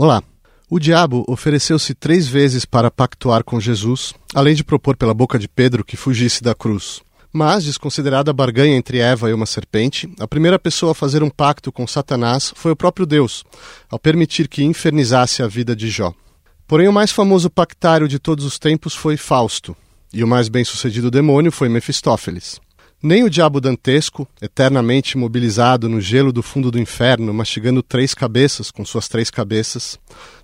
[0.00, 0.22] Olá.
[0.70, 5.48] O diabo ofereceu-se três vezes para pactuar com Jesus, além de propor pela boca de
[5.48, 7.00] Pedro que fugisse da cruz.
[7.32, 11.28] Mas, desconsiderada a barganha entre Eva e uma serpente, a primeira pessoa a fazer um
[11.28, 13.42] pacto com Satanás foi o próprio Deus,
[13.90, 16.14] ao permitir que infernizasse a vida de Jó.
[16.68, 19.76] Porém, o mais famoso pactário de todos os tempos foi Fausto,
[20.14, 22.60] e o mais bem-sucedido demônio foi Mefistófeles.
[23.00, 28.72] Nem o diabo dantesco, eternamente mobilizado no gelo do fundo do inferno, mastigando três cabeças
[28.72, 29.96] com suas três cabeças,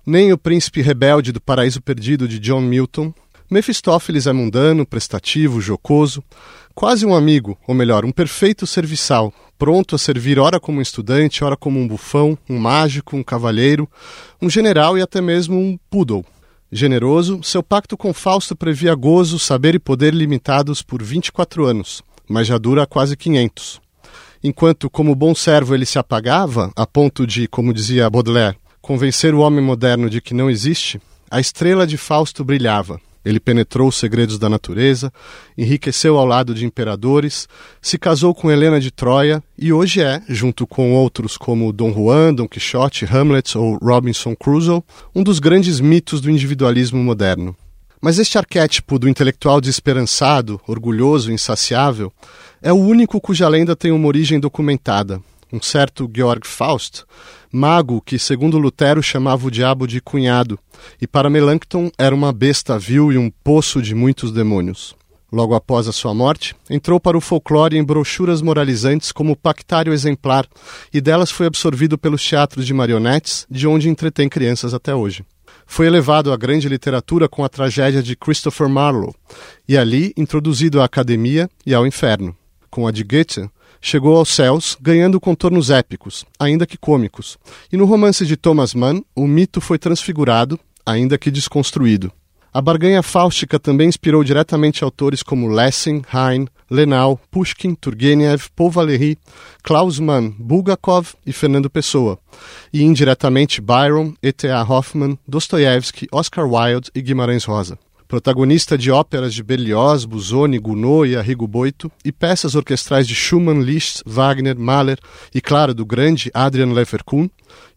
[0.05, 3.13] nem o príncipe rebelde do paraíso perdido de John Milton.
[3.51, 6.23] Mefistófeles é mundano, prestativo, jocoso,
[6.73, 11.43] quase um amigo, ou melhor, um perfeito serviçal, pronto a servir ora como um estudante,
[11.43, 13.85] ora como um bufão, um mágico, um cavalheiro,
[14.41, 16.23] um general e até mesmo um poodle.
[16.71, 22.47] Generoso, seu pacto com Fausto previa gozo, saber e poder limitados por 24 anos mas
[22.47, 23.81] já dura quase 500.
[24.43, 29.39] Enquanto, como bom servo, ele se apagava, a ponto de, como dizia Baudelaire, convencer o
[29.39, 31.01] homem moderno de que não existe,
[31.31, 33.01] a estrela de Fausto brilhava.
[33.25, 35.11] Ele penetrou os segredos da natureza,
[35.57, 37.49] enriqueceu ao lado de imperadores,
[37.81, 42.35] se casou com Helena de Troia e hoje é, junto com outros como Dom Juan,
[42.35, 44.83] Dom Quixote, Hamlet ou Robinson Crusoe,
[45.15, 47.55] um dos grandes mitos do individualismo moderno.
[48.05, 52.13] Mas este arquétipo do intelectual desesperançado, orgulhoso insaciável
[52.61, 55.19] é o único cuja lenda tem uma origem documentada.
[55.51, 57.03] Um certo Georg Faust,
[57.51, 60.59] mago que, segundo Lutero, chamava o diabo de cunhado,
[61.01, 64.95] e para Melanchthon era uma besta vil e um poço de muitos demônios.
[65.31, 70.45] Logo após a sua morte, entrou para o folclore em brochuras moralizantes como pactário exemplar,
[70.93, 75.25] e delas foi absorvido pelos teatros de marionetes, de onde entretém crianças até hoje
[75.65, 79.13] foi elevado à grande literatura com a tragédia de Christopher Marlowe
[79.67, 82.35] e ali introduzido à academia e ao inferno.
[82.69, 83.49] Com a de Goethe,
[83.81, 87.37] chegou aos céus, ganhando contornos épicos, ainda que cômicos.
[87.71, 92.11] E no romance de Thomas Mann, o mito foi transfigurado, ainda que desconstruído.
[92.55, 99.17] A barganha fáustica também inspirou diretamente autores como Lessing, Heine, Lenau, Pushkin, Turgenev, Paul Valéry,
[99.61, 102.17] Klaus Mann, Bulgakov e Fernando Pessoa,
[102.71, 104.63] e indiretamente Byron, E.T.A.
[104.63, 107.77] Hoffmann, Dostoiévski, Oscar Wilde e Guimarães Rosa.
[108.07, 113.63] Protagonista de óperas de Berlioz, Busoni, Gounod e Arrigo Boito, e peças orquestrais de Schumann,
[113.63, 114.99] Liszt, Wagner, Mahler
[115.33, 117.27] e, claro, do grande Adrian Leverkuhn,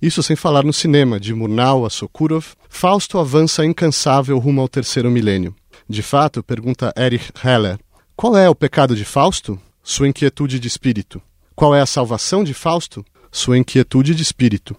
[0.01, 5.11] isso sem falar no cinema, de Murnau a Sokurov, Fausto avança incansável rumo ao terceiro
[5.11, 5.55] milênio.
[5.89, 7.79] De fato, pergunta Erich Heller,
[8.15, 9.61] qual é o pecado de Fausto?
[9.83, 11.21] Sua inquietude de espírito.
[11.55, 13.05] Qual é a salvação de Fausto?
[13.33, 14.77] Sua inquietude de espírito.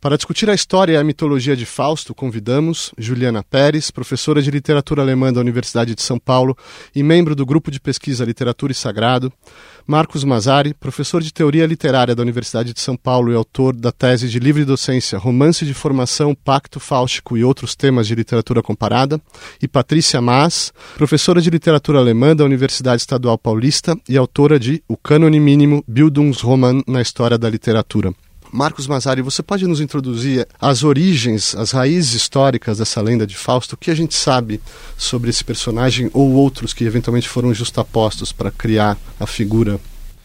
[0.00, 5.02] Para discutir a história e a mitologia de Fausto, convidamos Juliana Pérez, professora de literatura
[5.02, 6.56] alemã da Universidade de São Paulo
[6.96, 9.30] e membro do grupo de pesquisa Literatura e Sagrado,
[9.86, 14.26] Marcos Mazari, professor de teoria literária da Universidade de São Paulo e autor da tese
[14.30, 19.20] de livre docência Romance de Formação, Pacto Fáustico e outros temas de literatura comparada,
[19.60, 24.96] e Patrícia Maas, professora de literatura alemã da Universidade Estadual Paulista e autora de O
[24.96, 28.14] Cânone Mínimo Bildungsroman na História da Literatura.
[28.52, 33.74] Marcos Mazari, você pode nos introduzir as origens, as raízes históricas dessa lenda de Fausto?
[33.74, 34.60] O que a gente sabe
[34.96, 39.78] sobre esse personagem ou outros que eventualmente foram justapostos para criar a figura?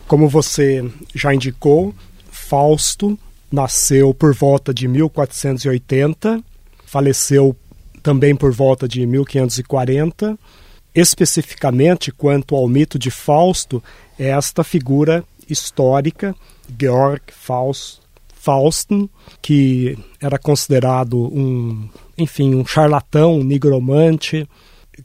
[0.08, 0.84] Como você
[1.14, 1.94] já indicou,
[2.32, 3.18] Fausto
[3.52, 6.44] nasceu por volta de 1480,
[6.86, 7.56] faleceu
[8.02, 10.38] também por volta de 1540.
[10.94, 13.84] Especificamente quanto ao mito de Fausto,
[14.18, 16.34] é esta figura histórica,
[16.80, 18.05] Georg Faust,
[18.46, 19.10] Fausten,
[19.42, 24.48] que era considerado um, enfim, um charlatão, um nigromante,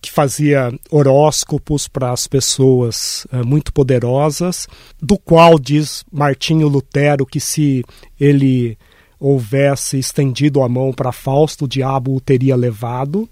[0.00, 4.68] que fazia horóscopos para as pessoas uh, muito poderosas,
[5.00, 7.82] do qual diz Martinho Lutero que se
[8.20, 8.76] ele
[9.18, 13.26] houvesse estendido a mão para Fausto, o diabo o teria levado.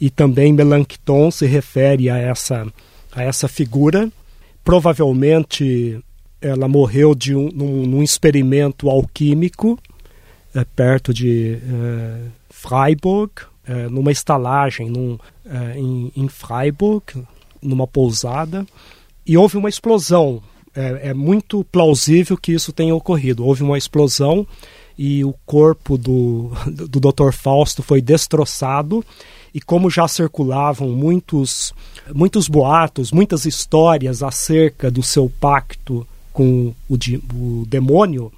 [0.00, 2.66] E também Melanchthon se refere a essa,
[3.12, 4.10] a essa figura.
[4.64, 6.02] Provavelmente
[6.40, 9.78] ela morreu de um, num, num experimento alquímico
[10.54, 13.32] é, perto de é, Freiburg,
[13.66, 17.24] é, numa estalagem num, é, em, em, Freiburg,
[17.60, 18.64] numa pousada,
[19.26, 20.42] e houve uma explosão.
[20.76, 23.44] É, é, muito plausível que isso tenha ocorrido.
[23.44, 24.46] Houve uma explosão
[24.98, 27.32] e o corpo do, do Dr.
[27.32, 29.04] Fausto foi destroçado.
[29.52, 31.72] E como já circulavam muitos,
[32.12, 36.04] muitos boatos, muitas histórias acerca do seu pacto
[36.34, 36.98] com o,
[37.34, 38.30] o demônio,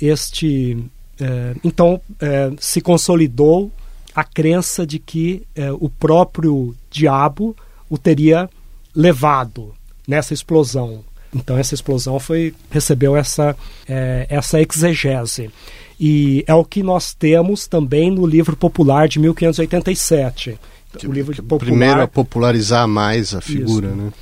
[0.00, 0.78] este
[1.20, 3.70] é, então é, se consolidou
[4.14, 7.54] a crença de que é, o próprio diabo
[7.90, 8.48] o teria
[8.94, 9.74] levado
[10.08, 11.04] nessa explosão.
[11.34, 13.56] Então essa explosão foi recebeu essa
[13.88, 15.50] é, essa exegese
[15.98, 20.58] E é o que nós temos também no livro popular de 1587.
[20.98, 24.12] Que, o livro que popular, primeiro a popularizar mais a figura, isso, né?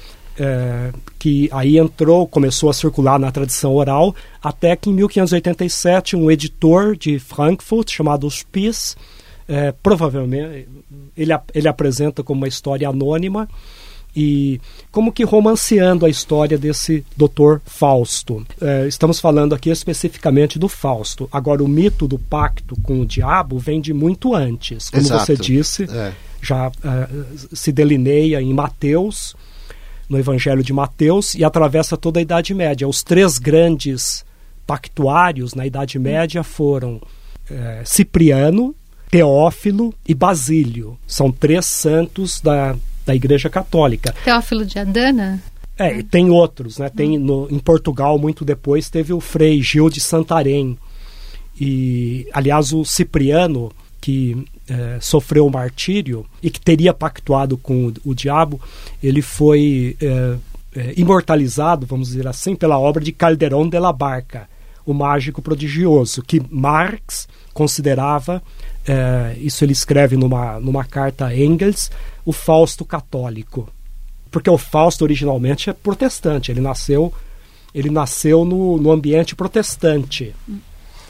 [0.41, 6.31] É, que aí entrou, começou a circular na tradição oral, até que em 1587 um
[6.31, 8.97] editor de Frankfurt chamado Spies,
[9.49, 10.69] é, provavelmente
[11.17, 13.49] ele, ele apresenta como uma história anônima
[14.15, 18.45] e como que romanceando a história desse doutor Fausto.
[18.61, 21.29] É, estamos falando aqui especificamente do Fausto.
[21.31, 24.91] Agora, o mito do pacto com o diabo vem de muito antes.
[24.91, 25.27] Como Exato.
[25.27, 26.13] você disse, é.
[26.43, 27.09] já é,
[27.53, 29.37] se delineia em Mateus,
[30.09, 32.89] no Evangelho de Mateus, e atravessa toda a Idade Média.
[32.89, 34.25] Os três grandes
[34.67, 37.01] pactuários na Idade Média foram
[37.51, 38.75] é, Cipriano,
[39.11, 40.99] Teófilo e Basílio.
[41.07, 42.77] São três santos da,
[43.07, 44.15] da Igreja Católica.
[44.25, 45.43] Teófilo de Adana?
[45.79, 46.91] É, tem outros, né?
[46.91, 50.77] Tem no, em Portugal, muito depois, teve o Frei Gil de Santarém.
[51.61, 58.11] E, aliás, o Cipriano, que é, sofreu o martírio e que teria pactuado com o,
[58.11, 58.61] o diabo,
[59.03, 60.37] ele foi é,
[60.77, 64.49] é, imortalizado, vamos dizer assim, pela obra de Calderón de la Barca,
[64.85, 68.43] o mágico prodigioso, que Marx considerava,
[68.87, 71.91] é, isso ele escreve numa, numa carta a Engels,
[72.25, 73.69] o Fausto católico.
[74.31, 77.13] Porque o Fausto originalmente é protestante, ele nasceu,
[77.75, 80.35] ele nasceu no, no ambiente protestante.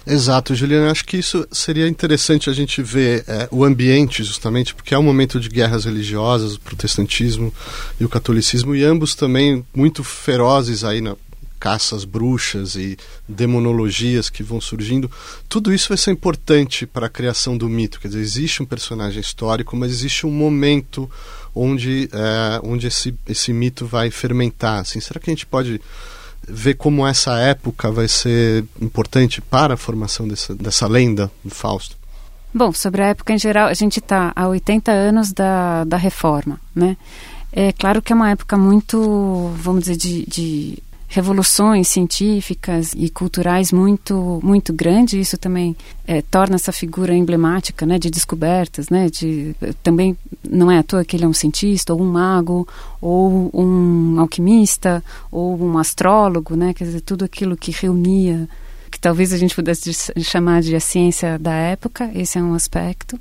[0.09, 0.91] Exato, Juliana.
[0.91, 5.03] Acho que isso seria interessante a gente ver é, o ambiente, justamente, porque é um
[5.03, 7.53] momento de guerras religiosas, o protestantismo
[8.01, 11.15] e o catolicismo, e ambos também muito ferozes aí na
[11.59, 12.97] caças bruxas e
[13.29, 15.11] demonologias que vão surgindo.
[15.49, 18.01] Tudo isso vai ser importante para a criação do mito.
[18.01, 21.11] Quer dizer, existe um personagem histórico, mas existe um momento
[21.55, 24.81] onde, é, onde esse, esse mito vai fermentar.
[24.81, 25.81] Assim, será que a gente pode
[26.49, 31.97] ver como essa época vai ser importante para a formação dessa, dessa lenda do Fausto?
[32.53, 36.59] Bom, sobre a época em geral, a gente está há 80 anos da, da reforma,
[36.75, 36.97] né?
[37.53, 40.79] É claro que é uma época muito, vamos dizer, de, de
[41.09, 45.19] revoluções científicas e culturais muito muito grande.
[45.19, 45.75] Isso também
[46.07, 50.17] é, torna essa figura emblemática né de descobertas né de também
[50.49, 52.69] não é à toa que ele é um cientista ou um mago
[53.01, 55.03] ou um alquimista
[55.33, 58.49] ou um astrólogo né quer dizer tudo aquilo que reunia
[58.91, 59.91] que talvez a gente pudesse
[60.23, 63.19] chamar de a ciência da época esse é um aspecto.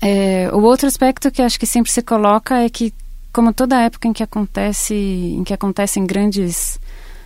[0.00, 2.92] É, o outro aspecto que acho que sempre se coloca é que
[3.32, 6.80] como toda época em que acontece em que acontecem grandes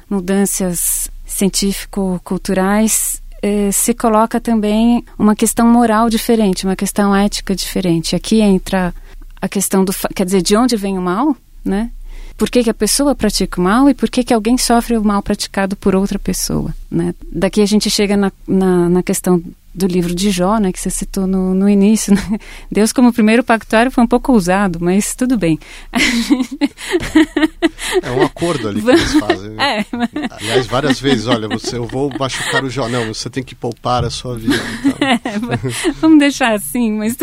[0.08, 8.16] mudanças científico-culturais, eh, se coloca também uma questão moral diferente, uma questão ética diferente.
[8.16, 8.94] Aqui entra
[9.40, 11.90] a questão do, quer dizer, de onde vem o mal, né?
[12.36, 15.04] Por que, que a pessoa pratica o mal e por que, que alguém sofre o
[15.04, 17.14] mal praticado por outra pessoa, né?
[17.30, 19.42] Daqui a gente chega na, na, na questão
[19.74, 22.14] do livro de Jó, né, que você citou no, no início.
[22.14, 22.38] Né?
[22.70, 25.58] Deus como primeiro pactuário foi um pouco ousado, mas tudo bem.
[28.02, 29.50] É um acordo ali que eles fazem.
[29.50, 29.64] Né?
[29.64, 30.10] É, mas...
[30.30, 32.88] Aliás, várias vezes, olha, você, eu vou machucar o Jó.
[32.88, 34.54] Não, você tem que poupar a sua vida.
[34.54, 34.94] Então.
[35.24, 37.16] É, vamos deixar assim, mas...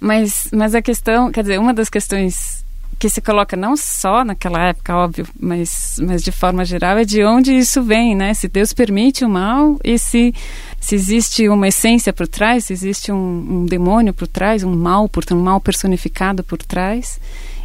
[0.00, 0.48] mas...
[0.52, 2.64] Mas a questão, quer dizer, uma das questões
[2.98, 7.22] que se coloca não só naquela época, óbvio, mas, mas de forma geral, é de
[7.24, 8.32] onde isso vem, né?
[8.32, 10.34] Se Deus permite o mal e se,
[10.80, 15.08] se existe uma essência por trás, se existe um, um demônio por trás, um mal,
[15.08, 17.18] por, um mal personificado por trás,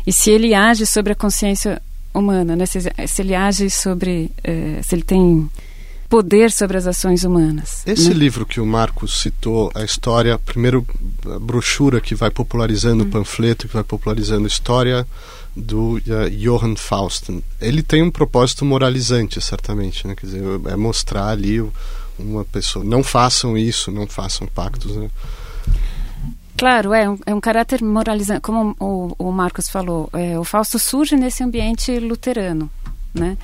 [0.06, 1.82] e se ele age sobre a consciência
[2.14, 2.66] humana, né?
[2.66, 5.50] se, se ele age sobre, eh, se ele tem
[6.10, 7.84] poder sobre as ações humanas.
[7.86, 8.16] Esse né?
[8.16, 10.86] livro que o Marcos citou, a história, primeiro
[11.26, 13.08] a brochura que vai popularizando hum.
[13.08, 15.08] o panfleto, que vai popularizando a história
[15.56, 17.42] do uh, Johann Fausten.
[17.62, 20.14] Ele tem um propósito moralizante, certamente, né?
[20.16, 21.62] Quer dizer, é mostrar ali
[22.22, 25.10] uma pessoa, não façam isso, não façam pactos, né?
[26.58, 30.78] Claro, é um, é um caráter moralizante, como o, o Marcos falou, é, o Fausto
[30.78, 32.70] surge nesse ambiente luterano,
[33.14, 33.38] né?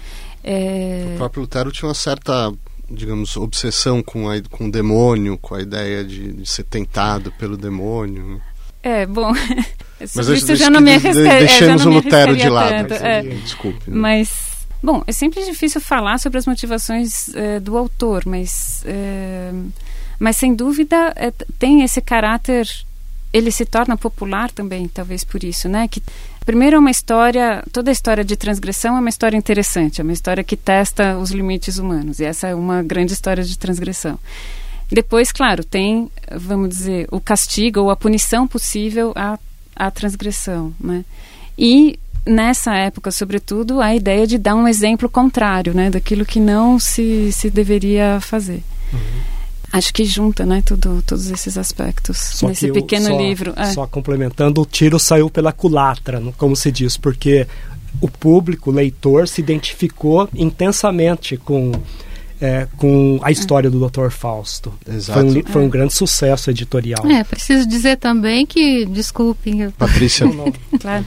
[0.44, 1.14] É...
[1.16, 2.54] O próprio Lutero tinha uma certa,
[2.90, 7.58] digamos, obsessão com, a, com o demônio, com a ideia de, de ser tentado pelo
[7.58, 8.24] demônio.
[8.24, 8.42] Né?
[8.84, 9.34] É, bom.
[10.00, 12.88] Mas isso já não me arrisca, é, Deixemos o Lutero de lado.
[12.88, 13.22] Tanto, é.
[13.24, 13.90] Desculpe.
[13.90, 13.98] Né?
[13.98, 14.57] Mas.
[14.88, 19.52] Bom, é sempre difícil falar sobre as motivações é, do autor, mas, é,
[20.18, 21.30] mas sem dúvida é,
[21.60, 22.66] tem esse caráter
[23.34, 25.90] ele se torna popular também, talvez por isso, né?
[25.90, 26.02] Que
[26.46, 30.14] primeiro é uma história, toda a história de transgressão é uma história interessante, é uma
[30.14, 34.18] história que testa os limites humanos, e essa é uma grande história de transgressão.
[34.90, 39.38] Depois, claro, tem, vamos dizer, o castigo ou a punição possível à,
[39.76, 41.04] à transgressão, né?
[41.58, 46.80] E nessa época, sobretudo, a ideia de dar um exemplo contrário, né, daquilo que não
[46.80, 48.64] se, se deveria fazer.
[48.94, 49.00] Uhum.
[49.72, 53.54] Acho que junta, né, tudo, todos esses aspectos só nesse pequeno só, livro.
[53.56, 53.66] É.
[53.66, 57.46] Só complementando, o tiro saiu pela culatra, como se diz, porque
[58.00, 61.72] o público, o leitor, se identificou intensamente com
[62.40, 64.10] é, com a história do Dr.
[64.10, 64.74] Fausto.
[64.88, 65.20] Exato.
[65.20, 67.06] Foi um, foi um grande sucesso editorial.
[67.08, 69.62] É, preciso dizer também que, desculpem.
[69.62, 69.72] Eu...
[69.72, 70.26] Patrícia.
[70.30, 70.54] não, não.
[70.80, 71.06] claro.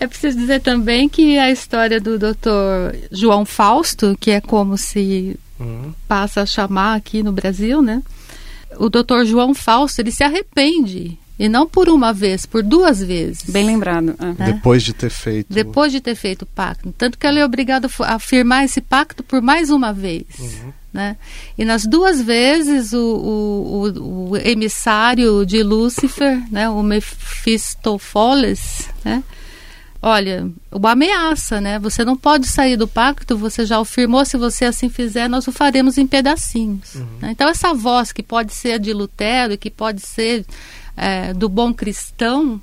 [0.00, 2.94] É preciso dizer também que a história do Dr.
[3.10, 5.92] João Fausto, que é como se uhum.
[6.06, 8.00] passa a chamar aqui no Brasil, né?
[8.76, 9.24] O Dr.
[9.24, 13.50] João Fausto, ele se arrepende e não por uma vez, por duas vezes.
[13.50, 14.14] Bem lembrado.
[14.38, 14.52] É.
[14.52, 15.52] Depois de ter feito.
[15.52, 16.94] Depois de ter feito o pacto.
[16.96, 20.26] Tanto que ele é obrigado a firmar esse pacto por mais uma vez.
[20.38, 20.72] Uhum.
[20.92, 21.16] Né?
[21.56, 29.22] E nas duas vezes o, o, o, o emissário de Lúcifer, né, o Mephistofeles, né,
[30.00, 31.78] olha, uma ameaça, né?
[31.78, 35.46] Você não pode sair do pacto, você já o firmou, se você assim fizer, nós
[35.46, 36.94] o faremos em pedacinhos.
[36.94, 37.06] Uhum.
[37.20, 37.30] Né?
[37.32, 40.46] Então essa voz que pode ser de Lutero, que pode ser
[40.96, 42.60] é, do bom cristão,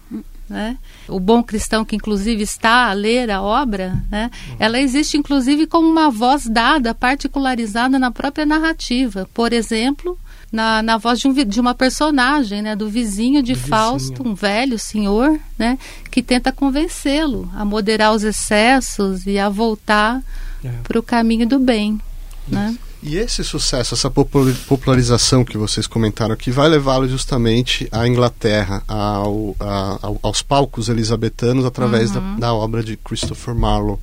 [0.50, 0.78] né?
[1.08, 4.30] o bom cristão que inclusive está a ler a obra, né?
[4.60, 9.28] ela existe inclusive como uma voz dada, particularizada na própria narrativa.
[9.34, 10.18] Por exemplo,
[10.56, 12.76] na, na voz de, um, de uma personagem, né?
[12.76, 14.30] do vizinho de do Fausto, vizinho.
[14.30, 15.78] um velho senhor, né?
[16.10, 20.24] que tenta convencê-lo a moderar os excessos e a voltar
[20.64, 20.70] é.
[20.84, 22.00] para o caminho do bem.
[22.48, 22.78] Né?
[23.04, 29.56] E esse sucesso, essa popularização que vocês comentaram aqui, vai levá-lo justamente à Inglaterra, ao,
[29.60, 32.36] a, aos palcos elisabetanos, através uhum.
[32.36, 34.00] da, da, obra de Christopher Marlowe.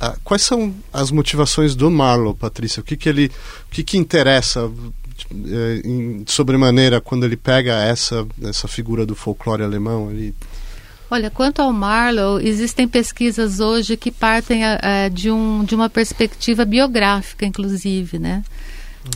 [0.00, 2.80] Uh, quais são as motivações do Marlowe, Patrícia?
[2.80, 3.32] O que, que ele,
[3.68, 4.70] o que, que interessa
[5.84, 10.10] em sobremaneira quando ele pega essa, essa figura do folclore alemão?
[10.10, 10.34] Ele
[11.10, 16.64] Olha, quanto ao Marlowe, existem pesquisas hoje que partem é, de, um, de uma perspectiva
[16.64, 18.42] biográfica, inclusive, né?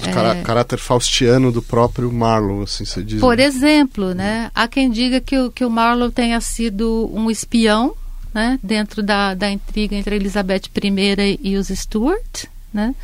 [0.07, 3.21] É, caráter faustiano do próprio Marlowe, assim se diz.
[3.21, 4.51] Por exemplo, né?
[4.55, 7.95] Há quem diga que o, que o Marlowe tenha sido um espião,
[8.33, 8.57] né?
[8.63, 12.95] Dentro da, da intriga entre Elizabeth I e os Stuart, né?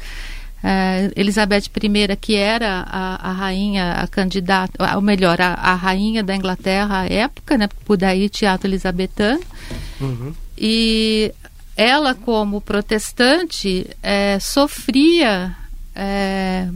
[0.67, 6.25] Uh, Elizabeth I, que era a, a, rainha, a candidata, ou melhor, a, a, rainha
[6.25, 9.41] da Inglaterra à época, né, por daí teatro elisabetano.
[10.01, 10.35] Uhum.
[10.59, 11.33] E
[11.77, 15.55] ela, como protestante, é, sofria
[15.95, 16.67] é,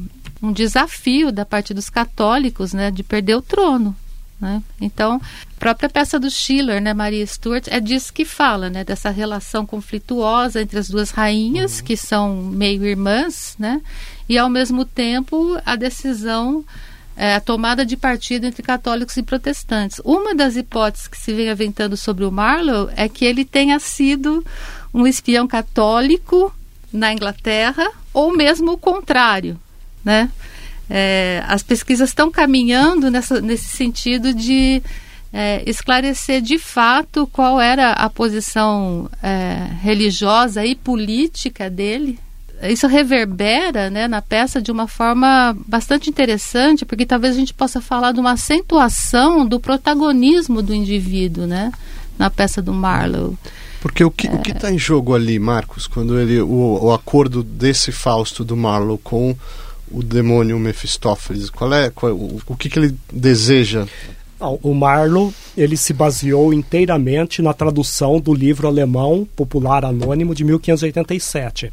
[0.40, 3.96] um desafio da parte dos católicos né, de perder o trono.
[4.40, 4.62] Né?
[4.80, 5.20] Então,
[5.56, 9.66] a própria peça do Schiller, né, Maria Stuart, é disso que fala, né, dessa relação
[9.66, 11.84] conflituosa entre as duas rainhas, uhum.
[11.84, 13.82] que são meio irmãs, né,
[14.26, 16.64] e ao mesmo tempo a decisão,
[17.14, 20.00] é, a tomada de partido entre católicos e protestantes.
[20.04, 24.42] Uma das hipóteses que se vem aventando sobre o Marlowe é que ele tenha sido
[24.94, 26.50] um espião católico
[26.90, 29.60] na Inglaterra, ou mesmo o contrário,
[30.02, 30.30] né?
[30.90, 34.82] É, as pesquisas estão caminhando nessa, nesse sentido de
[35.32, 42.18] é, esclarecer de fato qual era a posição é, religiosa e política dele.
[42.62, 47.80] Isso reverbera né, na peça de uma forma bastante interessante, porque talvez a gente possa
[47.80, 51.72] falar de uma acentuação do protagonismo do indivíduo né,
[52.18, 53.38] na peça do Marlowe.
[53.80, 54.40] Porque o que é...
[54.50, 59.34] está em jogo ali, Marcos, quando ele o, o acordo desse Fausto do Marlowe com
[59.90, 61.50] o demônio Mephistófeles?
[61.50, 63.86] Qual é, qual, o, o que, que ele deseja?
[64.62, 71.70] O Marlowe ele se baseou inteiramente na tradução do livro alemão popular anônimo de 1587.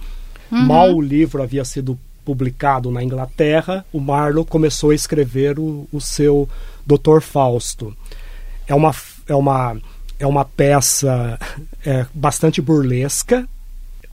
[0.52, 0.66] Uhum.
[0.66, 6.02] Mal o livro havia sido publicado na Inglaterra, o Marlowe começou a escrever o, o
[6.02, 6.50] seu
[6.86, 7.96] Doutor Fausto.
[8.68, 8.94] É uma,
[9.28, 9.78] é uma,
[10.20, 11.40] é uma peça
[11.86, 13.48] é, bastante burlesca,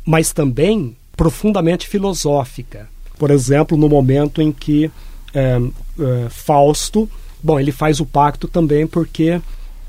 [0.07, 2.89] mas também profundamente filosófica.
[3.19, 4.91] Por exemplo, no momento em que
[5.33, 5.59] é,
[5.99, 7.09] é, Fausto,
[7.43, 9.41] bom, ele faz o pacto também porque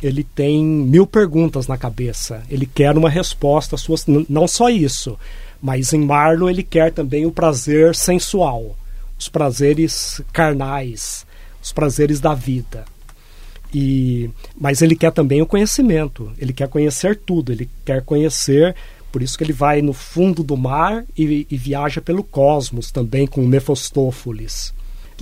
[0.01, 2.44] ele tem mil perguntas na cabeça.
[2.50, 4.05] Ele quer uma resposta às suas.
[4.29, 5.17] Não só isso,
[5.62, 8.75] mas em Marlo ele quer também o prazer sensual,
[9.17, 11.25] os prazeres carnais,
[11.62, 12.86] os prazeres da vida.
[13.74, 18.75] E, mas ele quer também o conhecimento, ele quer conhecer tudo, ele quer conhecer
[19.15, 23.25] por isso que ele vai no fundo do mar e, e viaja pelo cosmos também
[23.25, 24.74] com Mefostófeles.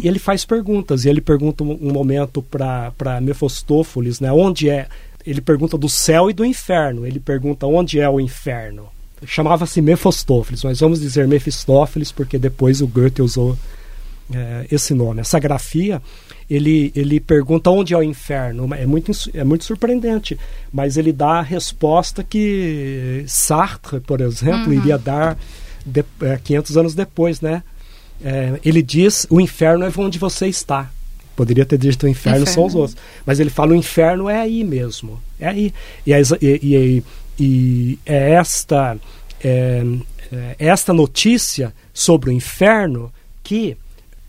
[0.02, 4.88] E ele faz perguntas, e ele pergunta um, um momento para Mefostófeles, né, onde é...
[5.24, 7.06] Ele pergunta do céu e do inferno.
[7.06, 8.88] Ele pergunta onde é o inferno.
[9.28, 13.56] Chamava-se Mefostófeles, mas vamos dizer Mefistófeles porque depois o Goethe usou
[14.34, 15.22] é, esse nome.
[15.22, 16.02] Essa grafia
[16.56, 18.74] ele, ele pergunta onde é o inferno.
[18.74, 20.38] É muito, é muito surpreendente,
[20.72, 24.74] mas ele dá a resposta que Sartre, por exemplo, uhum.
[24.74, 25.38] iria dar
[25.86, 27.64] de, é, 500 anos depois, né?
[28.24, 30.90] é, ele diz: o inferno é onde você está.
[31.36, 32.54] Poderia ter dito o inferno, inferno.
[32.54, 32.98] são os outros.
[33.26, 35.22] Mas ele fala: o inferno é aí mesmo.
[35.40, 35.74] É aí.
[36.06, 37.04] E, e, e,
[37.40, 38.98] e é esta,
[39.44, 39.84] é,
[40.32, 43.12] é, esta notícia sobre o inferno
[43.44, 43.76] que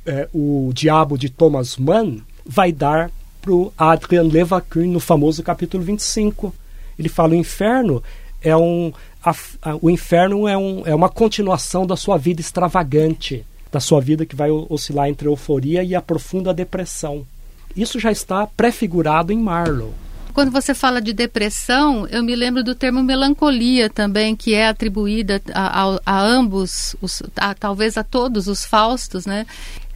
[0.06, 6.54] é, o diabo de Thomas Mann vai dar para Adrian Levaquin no famoso capítulo 25.
[6.99, 8.02] Ele fala: o inferno
[8.42, 8.92] é um.
[9.23, 9.30] A,
[9.62, 13.44] a, o inferno é, um, é uma continuação da sua vida extravagante
[13.75, 17.26] da sua vida que vai oscilar entre a euforia e a profunda depressão.
[17.76, 19.92] Isso já está prefigurado em Marlowe.
[20.32, 25.42] Quando você fala de depressão, eu me lembro do termo melancolia também, que é atribuída
[25.52, 29.44] a, a, a ambos, os, a, talvez a todos os Faustos, né?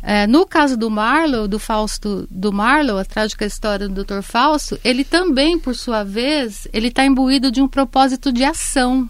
[0.02, 4.22] É, no caso do Marlowe, do Fausto do Marlowe, a trágica história do Dr.
[4.22, 9.08] Fausto, ele também, por sua vez, ele está imbuído de um propósito de ação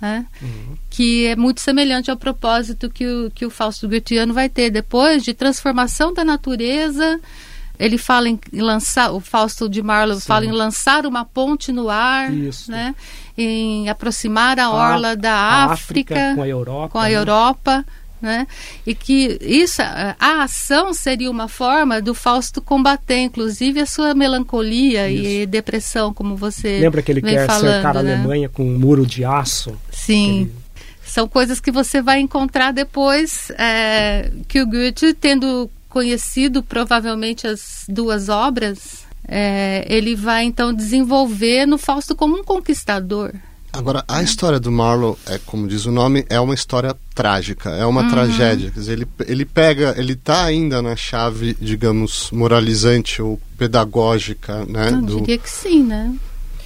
[0.00, 0.24] né?
[0.40, 0.76] Uhum.
[0.88, 5.22] que é muito semelhante ao propósito que o, que o Fausto Goetheano vai ter depois
[5.22, 7.20] de transformação da natureza.
[7.78, 10.26] Ele fala em lançar, o Fausto de Marlowe Sim.
[10.26, 12.70] fala em lançar uma ponte no ar, Isso.
[12.70, 12.94] né?
[13.36, 16.88] em aproximar a orla a, da África, África, com a Europa.
[16.90, 17.12] Com a né?
[17.14, 17.84] Europa
[18.20, 18.46] né?
[18.86, 25.08] E que isso, a ação seria uma forma do Fausto combater, inclusive, a sua melancolia
[25.08, 25.24] isso.
[25.24, 28.14] e depressão, como você Lembra que ele vem quer falando, cercar a né?
[28.14, 29.74] Alemanha com um muro de aço?
[29.90, 30.42] Sim.
[30.42, 30.52] Ele...
[31.04, 37.84] São coisas que você vai encontrar depois é, que o Goethe, tendo conhecido provavelmente as
[37.88, 43.32] duas obras, é, ele vai então desenvolver no Fausto como um conquistador.
[43.72, 47.86] Agora, a história do Marlowe, é, como diz o nome, é uma história trágica, é
[47.86, 48.10] uma uhum.
[48.10, 48.70] tragédia.
[48.70, 54.90] Quer dizer, ele, ele pega, ele está ainda na chave, digamos, moralizante ou pedagógica, né?
[54.90, 56.14] Eu do, diria que sim, né?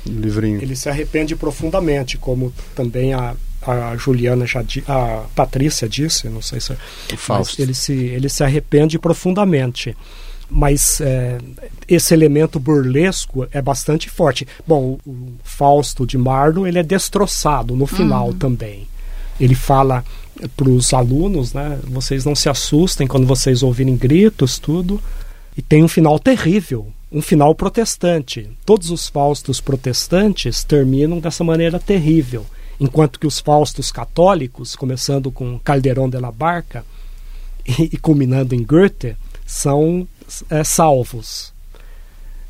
[0.06, 0.60] livrinho.
[0.60, 6.60] Ele se arrepende profundamente, como também a, a Juliana já a Patrícia disse, não sei
[6.60, 6.76] se é,
[7.12, 7.60] o Fausto.
[7.60, 9.96] ele se ele se arrepende profundamente
[10.50, 11.38] mas é,
[11.88, 14.46] esse elemento burlesco é bastante forte.
[14.66, 18.38] Bom, o Fausto de Marlowe ele é destroçado no final uhum.
[18.38, 18.86] também.
[19.40, 20.04] Ele fala
[20.56, 21.78] para os alunos, né?
[21.84, 25.00] Vocês não se assustem quando vocês ouvirem gritos, tudo.
[25.56, 28.50] E tem um final terrível, um final protestante.
[28.66, 32.44] Todos os Faustos protestantes terminam dessa maneira terrível,
[32.80, 36.84] enquanto que os Faustos católicos, começando com Calderón de la Barca
[37.64, 39.16] e, e culminando em Goethe,
[39.46, 40.06] são
[40.50, 41.52] é, salvos.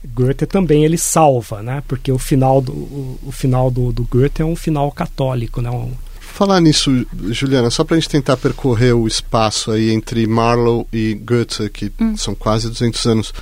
[0.04, 1.82] Goethe também ele salva, né?
[1.88, 5.70] Porque o final do, o, o final do, do, Goethe é um final católico, né?
[5.70, 5.92] Um...
[6.20, 11.14] Falar nisso, Juliana, só para a gente tentar percorrer o espaço aí entre Marlowe e
[11.14, 12.16] Goethe, que hum.
[12.16, 13.32] são quase 200 anos.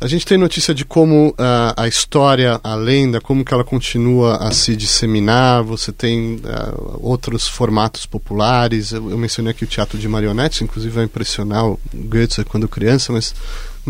[0.00, 1.34] A gente tem notícia de como uh,
[1.76, 5.62] a história, a lenda, como que ela continua a se disseminar.
[5.62, 8.92] Você tem uh, outros formatos populares.
[8.92, 13.12] Eu, eu, mencionei aqui o teatro de marionetes, inclusive vai impressionar o Goethe quando criança,
[13.12, 13.34] mas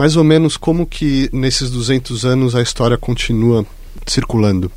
[0.01, 3.67] mais ou menos como que nesses 200 anos a história continua
[4.07, 4.73] circulando?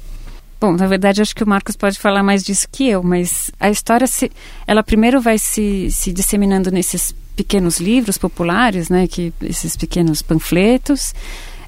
[0.60, 3.72] Bom, na verdade, acho que o Marcos pode falar mais disso que eu, mas a
[3.72, 4.30] história, se,
[4.68, 11.16] ela primeiro vai se, se disseminando nesses pequenos livros populares, né, que, esses pequenos panfletos,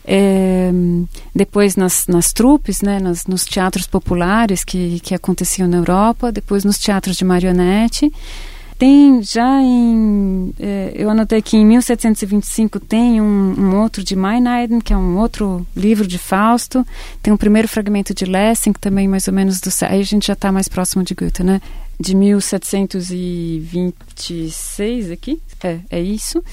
[0.04, 0.70] é,
[1.34, 6.66] depois nas, nas trupes, né, nas, nos teatros populares que, que aconteciam na Europa, depois
[6.66, 8.12] nos teatros de marionete,
[8.78, 10.54] tem já em.
[10.60, 15.18] Eh, eu anotei que em 1725 tem um, um outro de Meineiden, que é um
[15.18, 16.88] outro livro de Fausto.
[17.22, 19.70] Tem um primeiro fragmento de Lessing, também mais ou menos do.
[19.88, 21.62] Aí a gente já está mais próximo de Goethe, né?
[22.00, 25.42] De 1726 aqui.
[25.64, 26.44] É, é isso.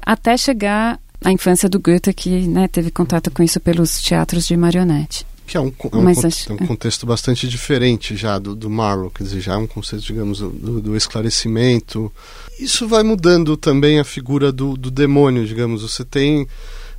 [0.00, 4.56] Até chegar à infância do Goethe, que né, teve contato com isso pelos teatros de
[4.56, 9.10] marionete que é um, é um, é um contexto bastante diferente já do, do Marlowe,
[9.10, 12.12] quer dizer, já é um conceito, digamos, do, do esclarecimento.
[12.58, 15.82] Isso vai mudando também a figura do, do demônio, digamos.
[15.82, 16.46] Você tem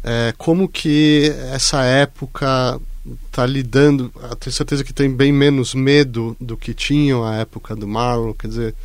[0.04, 2.80] é, como que essa época
[3.26, 7.88] está lidando, tenho certeza que tem bem menos medo do que tinham a época do
[7.88, 8.76] Marlowe, quer dizer,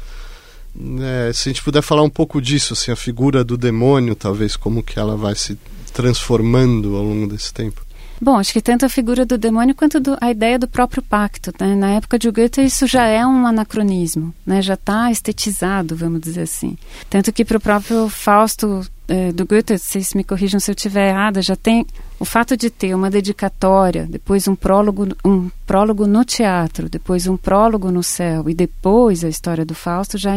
[1.01, 4.57] é, se a gente puder falar um pouco disso, assim, a figura do demônio, talvez,
[4.57, 5.59] como que ela vai se
[5.92, 7.85] transformando ao longo desse tempo.
[8.23, 11.53] Bom, acho que tanto a figura do demônio quanto do, a ideia do próprio pacto.
[11.59, 11.75] Né?
[11.75, 14.63] Na época de Goethe, isso já é um anacronismo, né?
[14.63, 16.79] já está estetizado, vamos dizer assim.
[17.11, 21.11] Tanto que para o próprio Fausto eh, do Goethe, vocês me corrijam se eu estiver
[21.11, 21.85] errada, já tem
[22.21, 27.37] o fato de ter uma dedicatória, depois um prólogo, um prólogo no teatro, depois um
[27.37, 30.31] prólogo no céu e depois a história do Fausto já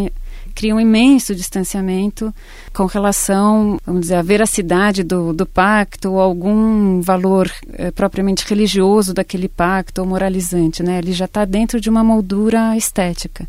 [0.56, 2.34] cria um imenso distanciamento
[2.74, 9.14] com relação, vamos dizer, à veracidade do, do pacto ou algum valor eh, propriamente religioso
[9.14, 11.00] daquele pacto ou moralizante, né?
[11.00, 13.46] Ele já está dentro de uma moldura estética.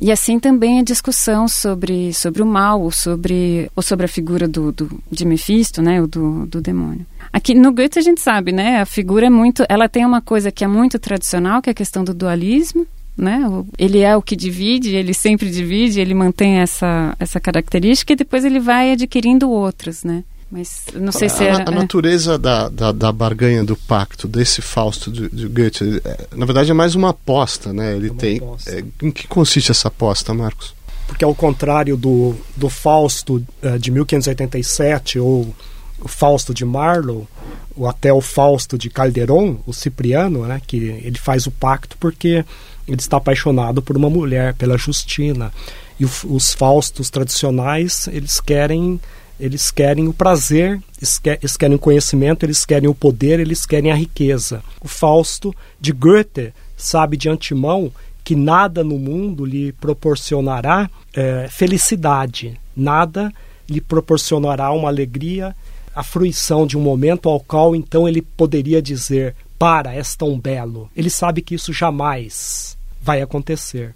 [0.00, 4.48] E assim também a discussão sobre, sobre o mal, ou sobre, ou sobre a figura
[4.48, 7.04] do, do, de Mephisto, né, o do, do demônio.
[7.30, 10.50] Aqui no Goethe a gente sabe, né, a figura é muito, ela tem uma coisa
[10.50, 13.40] que é muito tradicional, que é a questão do dualismo, né?
[13.78, 18.44] Ele é o que divide, ele sempre divide, ele mantém essa, essa característica e depois
[18.44, 20.24] ele vai adquirindo outras, né?
[20.50, 22.38] Mas não sei se a, era, a natureza é.
[22.38, 26.74] da, da, da, barganha do pacto desse Fausto de, de Goethe, é, na verdade é
[26.74, 27.94] mais uma aposta, né?
[27.94, 28.42] Ele é tem.
[28.66, 30.74] É, em que consiste essa aposta, Marcos?
[31.06, 35.54] Porque ao contrário do, do Fausto uh, de 1587 ou
[36.00, 37.28] o Fausto de Marlowe,
[37.76, 40.60] ou até o Fausto de Calderon, o Cipriano, né?
[40.66, 42.44] Que ele faz o pacto porque
[42.92, 45.52] ele está apaixonado por uma mulher, pela Justina.
[45.98, 49.00] E os Faustos tradicionais, eles querem
[49.38, 53.94] eles querem o prazer, eles querem o conhecimento, eles querem o poder, eles querem a
[53.94, 54.62] riqueza.
[54.82, 57.90] O Fausto de Goethe sabe de antemão
[58.22, 63.32] que nada no mundo lhe proporcionará é, felicidade, nada
[63.66, 65.56] lhe proporcionará uma alegria,
[65.94, 70.90] a fruição de um momento ao qual então ele poderia dizer: Para, és tão belo.
[70.94, 73.94] Ele sabe que isso jamais vai acontecer.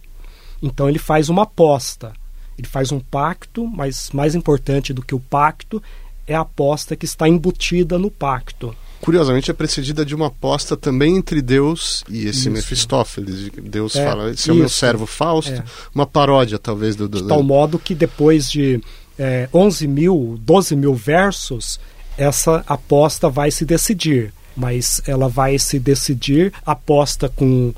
[0.62, 2.12] Então ele faz uma aposta
[2.58, 5.82] ele faz um pacto, mas mais importante do que o pacto
[6.26, 8.74] é a aposta que está embutida no pacto.
[9.00, 12.50] Curiosamente, é precedida de uma aposta também entre Deus e esse isso.
[12.50, 13.50] Mefistófeles.
[13.62, 15.64] Deus é, fala, esse é o meu servo Fausto, é.
[15.94, 17.06] uma paródia talvez do...
[17.06, 18.80] do de tal modo que depois de
[19.18, 21.78] é, 11 mil, 12 mil versos,
[22.16, 24.32] essa aposta vai se decidir.
[24.56, 27.74] Mas ela vai se decidir aposta com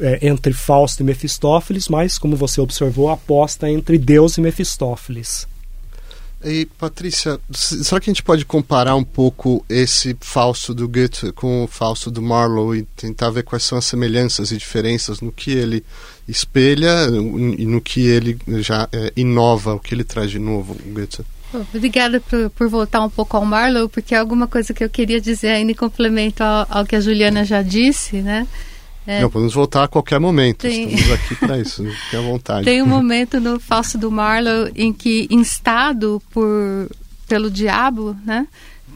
[0.00, 5.46] é, entre Fausto e Mefistófeles, mas, como você observou, aposta entre Deus e Mefistófeles.
[6.42, 11.64] E, Patrícia, será que a gente pode comparar um pouco esse Fausto do Goethe com
[11.64, 15.50] o Fausto do Marlowe e tentar ver quais são as semelhanças e diferenças no que
[15.50, 15.84] ele
[16.26, 17.08] espelha
[17.58, 21.22] e no que ele já é, inova, o que ele traz de novo, o Goethe?
[21.74, 25.20] Obrigada por, por, voltar um pouco ao Marlowe, porque é alguma coisa que eu queria
[25.20, 28.46] dizer ainda em complemento ao, ao que a Juliana já disse, né?
[29.10, 29.20] É.
[29.20, 30.58] Não, podemos voltar a qualquer momento.
[30.58, 30.94] Tem...
[30.94, 32.64] Estamos aqui para isso, fique à vontade.
[32.64, 36.88] Tem um momento no Falso do Marlowe em que, instado por,
[37.26, 38.46] pelo diabo, né?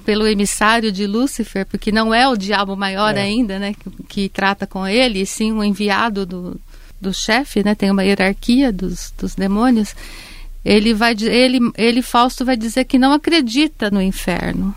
[0.05, 3.22] pelo emissário de Lúcifer, porque não é o diabo maior é.
[3.22, 6.61] ainda, né, que, que, trata com ele, e sim o enviado do,
[7.00, 9.96] do chefe, né, tem uma hierarquia dos, dos demônios.
[10.62, 14.74] Ele vai, ele, ele Fausto vai dizer que não acredita no inferno,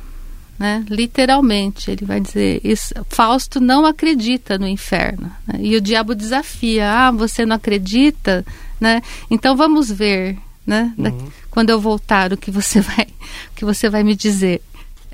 [0.58, 0.84] né?
[0.90, 5.32] Literalmente, ele vai dizer: isso, Fausto não acredita no inferno.
[5.46, 5.60] Né?
[5.60, 8.46] E o diabo desafia: ah, você não acredita,
[8.80, 9.02] né?
[9.30, 10.94] Então vamos ver, né?
[10.98, 11.28] Uhum.
[11.52, 13.06] Quando eu voltar, o que você vai,
[13.52, 14.62] o que você vai me dizer?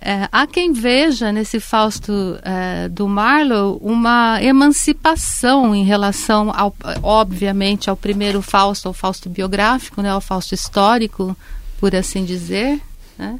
[0.06, 7.90] É, há quem veja nesse Fausto é, do Marlowe uma emancipação em relação, ao, obviamente,
[7.90, 11.38] ao primeiro Fausto, ao Fausto biográfico, né, ao Fausto histórico,
[11.80, 12.82] por assim dizer.
[13.18, 13.40] Né?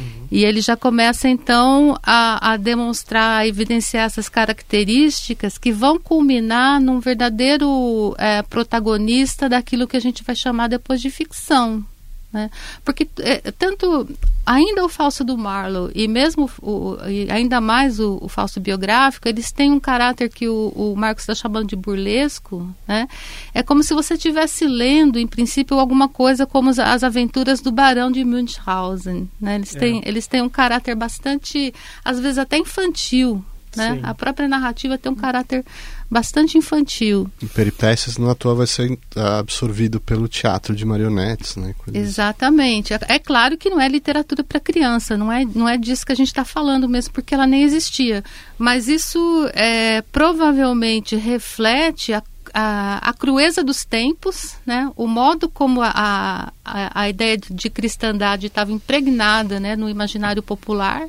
[0.00, 0.26] Uhum.
[0.30, 6.80] E ele já começa então a, a, demonstrar, a evidenciar essas características que vão culminar
[6.80, 11.84] num verdadeiro é, protagonista daquilo que a gente vai chamar depois de ficção.
[12.32, 12.48] Né?
[12.84, 14.08] Porque é, tanto
[14.46, 19.28] ainda o falso do Marlowe e mesmo o, e ainda mais o, o falso biográfico,
[19.28, 22.72] eles têm um caráter que o, o Marcos está chamando de burlesco.
[22.86, 23.08] Né?
[23.52, 27.72] É como se você estivesse lendo, em princípio, alguma coisa como as, as aventuras do
[27.72, 29.28] Barão de Münchhausen.
[29.40, 29.56] Né?
[29.56, 29.78] Eles, é.
[29.78, 33.44] têm, eles têm um caráter bastante, às vezes até infantil.
[33.76, 34.00] Né?
[34.02, 35.64] A própria narrativa tem um caráter
[36.10, 37.30] bastante infantil.
[37.40, 38.98] E Peripécias não à toa vai ser
[39.38, 41.74] absorvido pelo teatro de marionetes, né?
[41.94, 42.92] Exatamente.
[42.92, 46.12] É, é, claro que não é literatura para criança, não é, não é disso que
[46.12, 48.24] a gente está falando mesmo, porque ela nem existia.
[48.58, 54.90] Mas isso é, provavelmente reflete a a, a, crueza dos tempos, né?
[54.96, 59.76] o modo como a, a, a ideia de, de cristandade estava impregnada né?
[59.76, 61.06] no imaginário popular,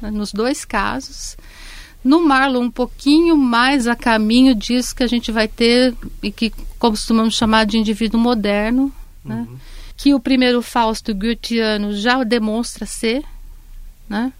[0.00, 0.10] né?
[0.10, 1.36] nos dois casos,
[2.04, 6.50] no Marlon, um pouquinho mais a caminho disso que a gente vai ter e que
[6.78, 8.92] costumamos chamar de indivíduo moderno,
[9.24, 9.46] né?
[9.48, 9.56] Uhum.
[9.96, 13.24] que o primeiro Fausto Goetheano já demonstra ser.
[14.06, 14.30] Né?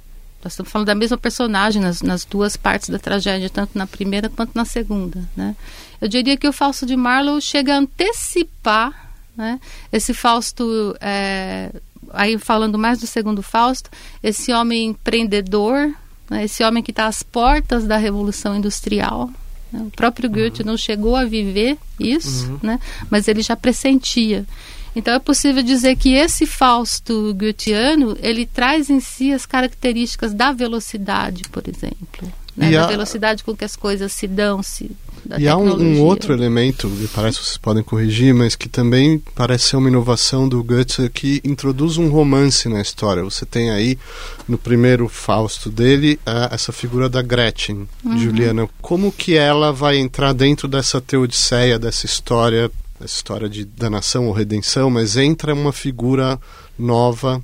[0.43, 4.29] Nós estamos falando da mesma personagem nas, nas, duas partes da tragédia, tanto na primeira
[4.29, 5.27] quanto na segunda.
[5.35, 5.57] Né?
[6.03, 9.59] Eu diria que o Fausto de Marlowe chega a antecipar né?
[9.91, 11.71] esse Fausto, é,
[12.13, 13.89] aí falando mais do segundo Fausto,
[14.23, 15.95] esse homem empreendedor,
[16.29, 16.45] né?
[16.45, 19.31] Esse homem que está às portas da Revolução Industrial.
[19.73, 19.83] Né?
[19.87, 20.69] O próprio Goethe uhum.
[20.69, 22.59] não chegou a viver isso, uhum.
[22.63, 22.81] né?
[23.11, 24.47] mas ele já pressentia.
[24.97, 30.53] Então é possível dizer que esse Fausto Goetheano, ele traz em si as características da
[30.53, 32.33] velocidade, por exemplo.
[32.57, 32.71] Né?
[32.71, 32.87] Da a...
[32.87, 34.91] velocidade com que as coisas se dão, se,
[35.25, 38.69] da e há um, um outro elemento, me parece que vocês podem corrigir, mas que
[38.69, 43.23] também parece ser uma inovação do Goethe que introduz um romance na história.
[43.23, 43.99] Você tem aí
[44.49, 48.19] no primeiro Fausto dele a, essa figura da Gretchen, Uhum.
[48.19, 48.69] Juliana.
[48.83, 54.33] Como que ela vai entrar dentro dessa teodiceia, dessa história, essa história de danação ou
[54.33, 56.39] redenção, mas entra uma figura
[56.79, 57.43] nova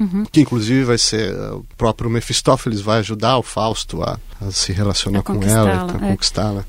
[0.00, 0.24] Uhum.
[0.32, 4.72] que inclusive vai ser uh, o próprio Mefistófeles vai ajudar o Fausto a, a se
[4.72, 5.98] relacionar A com ela, a é.
[6.10, 6.64] conquistá-la.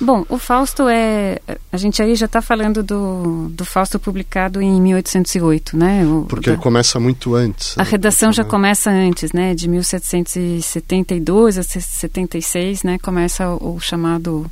[0.00, 1.38] Bom, o Fausto é.
[1.72, 6.06] A gente aí já está falando do, do Fausto publicado em 1808, né?
[6.06, 7.76] O, Porque da- ele começa muito antes.
[7.76, 7.90] A né?
[7.90, 8.48] redação já Né?
[8.48, 9.54] começa antes, né?
[9.56, 12.98] De 1772 a 76, né?
[12.98, 14.50] Começa o, o chamado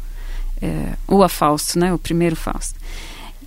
[0.60, 1.92] é, o A Fausto, né?
[1.92, 2.74] O primeiro Fausto.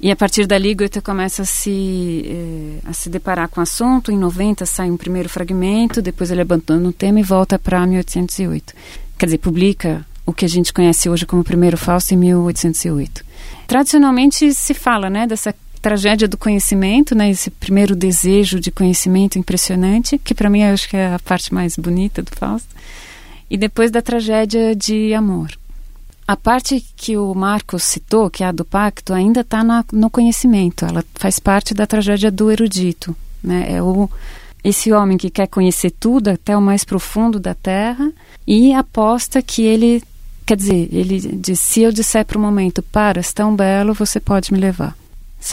[0.02, 4.14] E a partir dali, Goethe começa a se, eh, a se deparar com o assunto.
[4.14, 8.74] Em 90 sai um primeiro fragmento, depois ele abandona o tema e volta para 1808.
[9.18, 13.26] Quer dizer, publica o que a gente conhece hoje como primeiro Fausto em 1808.
[13.68, 20.18] Tradicionalmente se fala, né, dessa tragédia do conhecimento, né, esse primeiro desejo de conhecimento impressionante,
[20.18, 22.70] que para mim eu acho que é a parte mais bonita do Fausto,
[23.50, 25.50] e depois da tragédia de amor.
[26.28, 30.86] A parte que o Marcos citou, que é a do pacto, ainda está no conhecimento.
[30.86, 33.15] Ela faz parte da tragédia do erudito.
[33.44, 33.65] Né?
[33.68, 34.08] É o,
[34.63, 38.12] esse homem que quer conhecer tudo até o mais profundo da terra
[38.46, 40.04] e aposta que ele,
[40.50, 44.20] quer dizer, ele diz: se eu disser para o momento, para, és tão belo, você
[44.20, 44.98] pode me levar.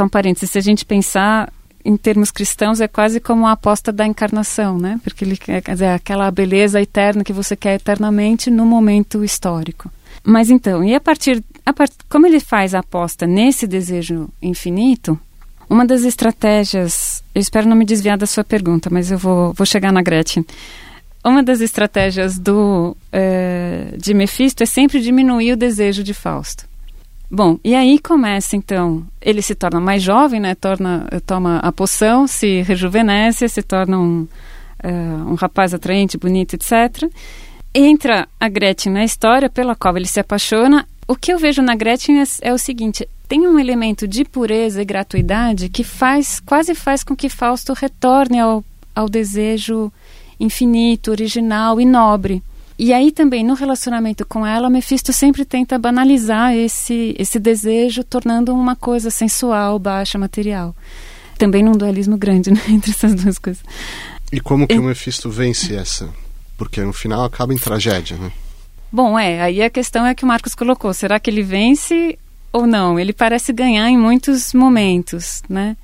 [0.01, 1.53] Um parênteses, se a gente pensar
[1.85, 4.99] em termos cristãos, é quase como a aposta da encarnação, né?
[5.05, 9.91] Porque ele quer dizer, aquela beleza eterna que você quer eternamente no momento histórico.
[10.25, 11.93] Mas então, e a partir, a part...
[12.09, 15.19] como ele faz a aposta nesse desejo infinito,
[15.69, 19.67] uma das estratégias, eu espero não me desviar da sua pergunta, mas eu vou, vou
[19.67, 20.45] chegar na Gretchen.
[21.27, 26.65] Uma das estratégias do eh, de Mefisto é sempre diminuir o desejo de Fausto.
[27.29, 30.55] Bom, e aí começa então, ele se torna mais jovem, né?
[30.55, 34.29] Torna, toma a poção, se rejuvenesce, se torna um,
[34.81, 34.91] eh,
[35.27, 37.11] um rapaz atraente, bonito, etc
[37.77, 40.89] entra a Gretchen na história pela qual ele se apaixona.
[41.07, 44.81] O que eu vejo na Gretchen é, é, o seguinte: tem um elemento de pureza
[44.81, 49.93] e gratuidade que faz, quase faz com que Fausto retorne ao, ao desejo
[50.39, 52.43] infinito, original e nobre.
[52.79, 58.55] E aí também no relacionamento com ela, Mephisto sempre tenta banalizar esse, esse desejo, tornando
[58.55, 60.77] uma coisa sensual, baixa, material.
[61.39, 63.63] Também num dualismo grande né, entre essas duas coisas.
[64.31, 66.09] E como que o Mephisto vence essa?
[66.59, 68.31] Porque no final acaba em tragédia, né?
[68.93, 70.93] Bom, é, aí a questão é que o Marcos colocou.
[70.93, 72.19] Será que ele vence
[72.53, 72.99] ou não?
[72.99, 75.77] Ele parece ganhar em muitos momentos, né?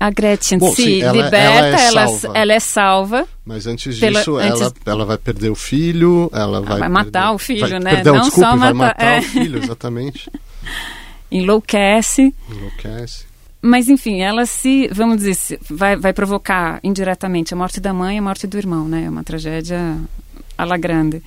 [0.00, 2.38] A Gretchen Bom, se sim, ela, liberta, ela é, ela, salva.
[2.38, 3.28] ela é salva.
[3.44, 6.78] Mas antes pela- disso, antes- Ela, ela vai perder o filho, ela vai...
[6.78, 7.90] vai matar perder- o filho, vai- né?
[7.96, 9.18] Perdão, Não desculpe, só vai matar- matar é.
[9.18, 10.30] o filho, exatamente.
[11.30, 12.34] enlouquece.
[12.50, 13.26] Enlouquece.
[13.60, 18.16] Mas enfim, ela se, vamos dizer, se- vai, vai provocar indiretamente a morte da mãe
[18.16, 19.04] e a morte do irmão, né?
[19.06, 19.96] É uma tragédia
[20.56, 21.20] à la grande.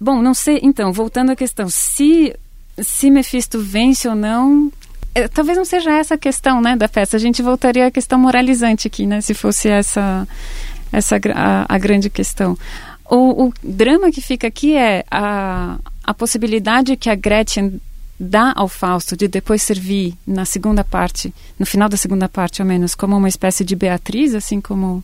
[0.00, 2.34] Bom, não sei, então, voltando à questão, se,
[2.80, 4.93] se Mephisto vence ou não, é,
[5.32, 7.16] talvez não seja essa a questão, né, da peça.
[7.16, 10.26] A gente voltaria à questão moralizante aqui, né, se fosse essa,
[10.92, 12.56] essa a, a grande questão.
[13.08, 17.80] O, o drama que fica aqui é a, a possibilidade que a Gretchen
[18.18, 22.66] dá ao Fausto de depois servir na segunda parte, no final da segunda parte ao
[22.66, 25.02] menos, como uma espécie de Beatriz, assim como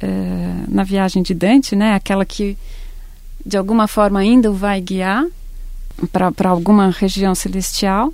[0.00, 1.94] eh, na viagem de Dante, né?
[1.94, 2.56] Aquela que
[3.44, 5.24] de alguma forma ainda o vai guiar
[6.12, 8.12] para alguma região celestial.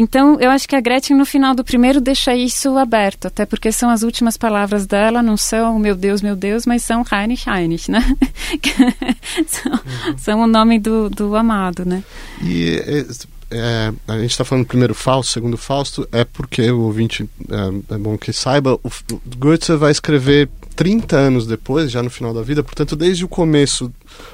[0.00, 3.70] Então, eu acho que a Gretchen no final do primeiro deixa isso aberto, até porque
[3.70, 7.90] são as últimas palavras dela, não são meu Deus, meu Deus, mas são Heinrich, Heinrich,
[7.90, 8.16] né?
[9.46, 9.80] são,
[10.16, 12.02] são o nome do, do amado, né?
[12.42, 13.04] E é,
[13.50, 17.98] é, a gente está falando primeiro Fausto, segundo Fausto, é porque o ouvinte é, é
[17.98, 22.40] bom que saiba, o, o Goethe vai escrever 30 anos depois, já no final da
[22.40, 23.92] vida, portanto, desde o começo,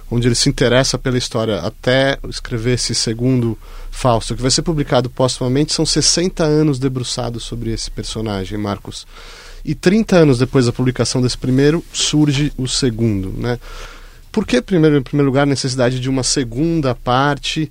[0.09, 3.59] onde ele se interessa pela história, até escrever esse segundo
[3.96, 9.06] Fausto, que vai ser publicado póstumamente, são 60 anos debruçados sobre esse personagem, Marcos.
[9.64, 13.59] E 30 anos depois da publicação desse primeiro, surge o segundo, né?
[14.30, 17.70] Por que, primeiro, em primeiro lugar, a necessidade de uma segunda parte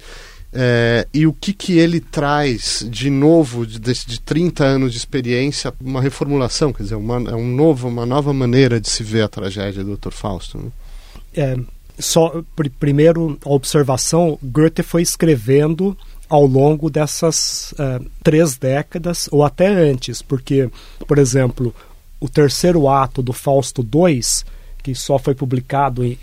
[0.52, 5.72] é, e o que, que ele traz de novo, de, de 30 anos de experiência,
[5.80, 9.28] uma reformulação, quer dizer, uma, é um novo, uma nova maneira de se ver a
[9.28, 10.12] tragédia do Dr.
[10.12, 10.58] Fausto.
[10.58, 10.72] Né?
[11.36, 11.58] É,
[12.00, 15.96] só pr- primeiro a observação, Goethe foi escrevendo
[16.36, 20.70] ao longo dessas eh, três décadas ou até antes, porque,
[21.08, 21.74] por exemplo,
[22.20, 24.22] o terceiro ato do Fausto II,
[24.84, 26.18] que só foi publicado, em-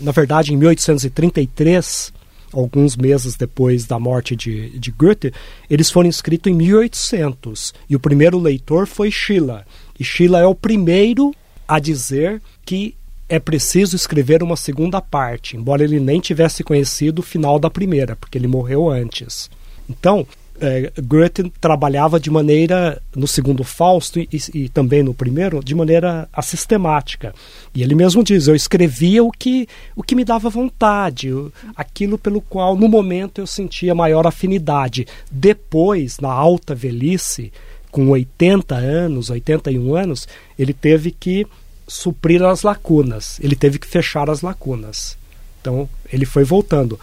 [0.00, 2.12] na verdade, em 1833,
[2.52, 5.32] alguns meses depois da morte de, de Goethe,
[5.68, 9.64] eles foram escritos em 1800 e o primeiro leitor foi Schiller.
[9.98, 11.32] E Schiller é o primeiro
[11.68, 12.94] a dizer que
[13.30, 18.16] é preciso escrever uma segunda parte, embora ele nem tivesse conhecido o final da primeira,
[18.16, 19.48] porque ele morreu antes.
[19.88, 20.26] Então,
[20.60, 26.28] é, Goethe trabalhava de maneira, no segundo Fausto e, e, também no primeiro, de maneira
[26.42, 27.32] sistemática.
[27.72, 31.30] E ele mesmo diz: eu escrevia o que, o que me dava vontade,
[31.76, 35.06] aquilo pelo qual no momento eu sentia maior afinidade.
[35.30, 37.52] Depois, na alta velhice,
[37.92, 41.46] com 80 anos, 81 anos, ele teve que
[41.90, 45.18] suprir as lacunas, ele teve que fechar as lacunas.
[45.60, 46.98] Então, ele foi voltando.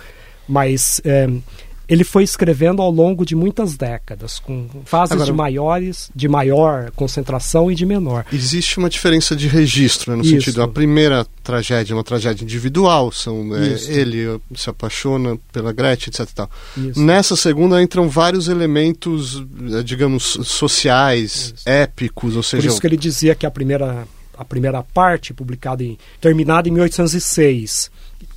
[0.47, 1.27] Mas é,
[1.87, 6.91] ele foi escrevendo ao longo de muitas décadas, com fases Agora, de maiores, de maior
[6.91, 8.25] concentração e de menor.
[8.31, 10.31] Existe uma diferença de registro, né, no Isso.
[10.31, 16.09] sentido, a primeira tragédia é uma tragédia individual, são é, ele se apaixona pela Gretchen,
[16.09, 16.29] etc.
[16.33, 16.49] Tal.
[16.95, 21.69] Nessa segunda entram vários elementos, eh, digamos, sociais, Isso.
[21.69, 22.63] épicos, ou seja...
[22.63, 24.05] Por isso que ele dizia que a primeira
[24.37, 27.89] a primeira parte, publicada em, terminada em 1806,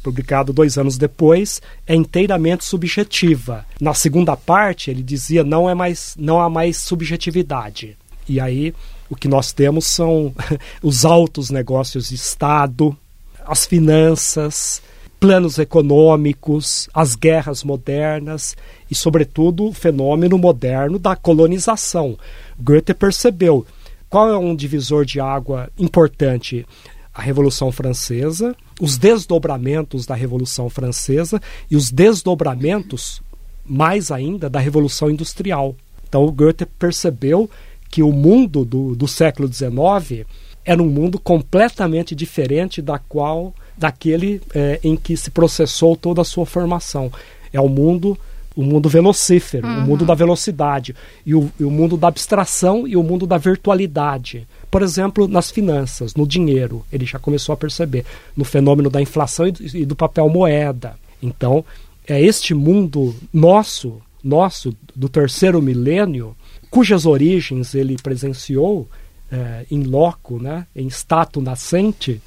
[0.02, 3.66] publicado dois anos depois, é inteiramente subjetiva.
[3.80, 7.96] Na segunda parte, ele dizia não é mais não há mais subjetividade.
[8.28, 8.74] E aí
[9.08, 10.34] o que nós temos são
[10.82, 12.96] os altos negócios de Estado,
[13.44, 14.80] as finanças,
[15.18, 18.56] planos econômicos, as guerras modernas
[18.90, 22.16] e, sobretudo, o fenômeno moderno da colonização.
[22.58, 23.66] Goethe percebeu
[24.10, 26.66] qual é um divisor de água importante?
[27.14, 33.22] A Revolução Francesa, os desdobramentos da Revolução Francesa e os desdobramentos,
[33.64, 35.76] mais ainda, da Revolução Industrial.
[36.08, 37.48] Então, o Goethe percebeu
[37.88, 40.26] que o mundo do, do século XIX
[40.64, 46.24] era um mundo completamente diferente da qual daquele é, em que se processou toda a
[46.24, 47.12] sua formação.
[47.52, 48.18] É o mundo
[48.60, 49.78] o mundo velocífero, uhum.
[49.78, 50.94] o mundo da velocidade,
[51.24, 54.46] e o, e o mundo da abstração e o mundo da virtualidade.
[54.70, 58.04] Por exemplo, nas finanças, no dinheiro, ele já começou a perceber,
[58.36, 60.94] no fenômeno da inflação e do, e do papel moeda.
[61.22, 61.64] Então,
[62.06, 66.36] é este mundo nosso, nosso, do terceiro milênio,
[66.70, 68.86] cujas origens ele presenciou
[69.32, 72.20] é, em loco, né, em status nascente,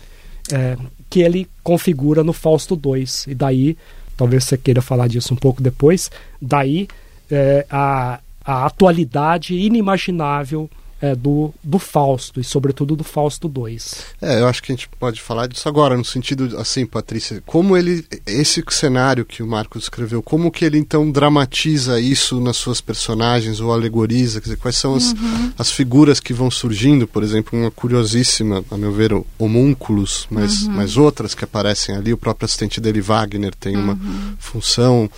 [0.51, 0.75] é,
[1.09, 3.05] que ele configura no Fausto II.
[3.27, 3.77] E daí
[4.17, 6.09] talvez você queira falar disso um pouco depois,
[6.41, 6.87] daí
[7.29, 10.69] é, a, a atualidade inimaginável
[11.03, 14.05] é, do, do Fausto e sobretudo do Fausto 2.
[14.21, 17.75] É, eu acho que a gente pode falar disso agora, no sentido assim, Patrícia, como
[17.75, 22.79] ele, esse cenário que o Marcos escreveu, como que ele então dramatiza isso nas suas
[22.79, 25.51] personagens ou alegoriza, quer dizer, quais são as, uhum.
[25.59, 30.71] as figuras que vão surgindo, por exemplo, uma curiosíssima, a meu ver, homúnculos, mas, uhum.
[30.71, 33.83] mas outras que aparecem ali, o próprio assistente dele, Wagner, tem uhum.
[33.83, 33.99] uma
[34.39, 35.11] função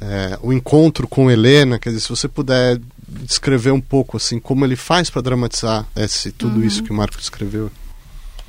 [0.00, 4.64] é, o encontro com Helena, quer dizer, se você puder descrever um pouco assim como
[4.64, 6.64] ele faz para dramatizar esse tudo uhum.
[6.64, 7.70] isso que o Marco descreveu.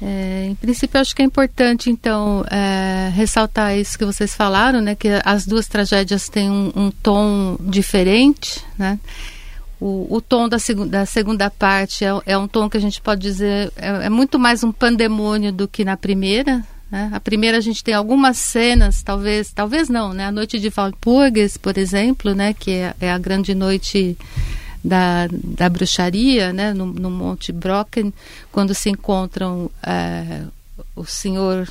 [0.01, 4.95] É, em princípio, acho que é importante, então, é, ressaltar isso que vocês falaram, né?
[4.95, 8.97] Que as duas tragédias têm um, um tom diferente, né?
[9.79, 13.01] O, o tom da, seg da segunda parte é, é, um tom que a gente
[13.01, 17.09] pode dizer é, é muito mais um pandemônio do que na primeira, né?
[17.13, 20.25] A primeira a gente tem algumas cenas, talvez, talvez não, né?
[20.25, 22.53] A noite de Valpurgis, por exemplo, né?
[22.53, 24.17] Que é, é, a grande noite
[24.83, 26.73] da, da bruxaria, né?
[26.73, 28.13] No, no Monte Brocken,
[28.51, 30.43] quando se encontram é,
[30.95, 31.67] o senhor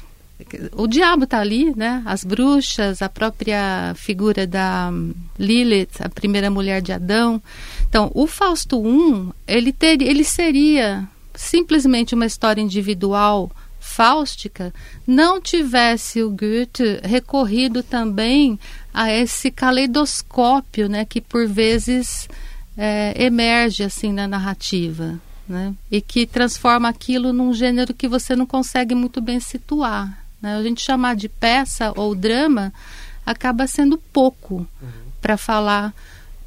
[0.73, 2.01] o diabo está ali, né?
[2.07, 4.91] As bruxas, a própria figura da
[5.37, 7.43] Lilith, a primeira mulher de Adão.
[7.89, 13.51] Então, o Fausto I, ele, ter, ele seria simplesmente uma história individual
[13.99, 14.73] fáustica,
[15.05, 18.57] não tivesse o Goethe recorrido também
[18.95, 22.29] a esse caleidoscópio, né, que por vezes
[22.77, 28.47] é, emerge assim na narrativa, né, e que transforma aquilo num gênero que você não
[28.47, 30.25] consegue muito bem situar.
[30.41, 30.57] Né?
[30.57, 32.73] A gente chamar de peça ou drama
[33.27, 34.89] acaba sendo pouco uhum.
[35.21, 35.93] para falar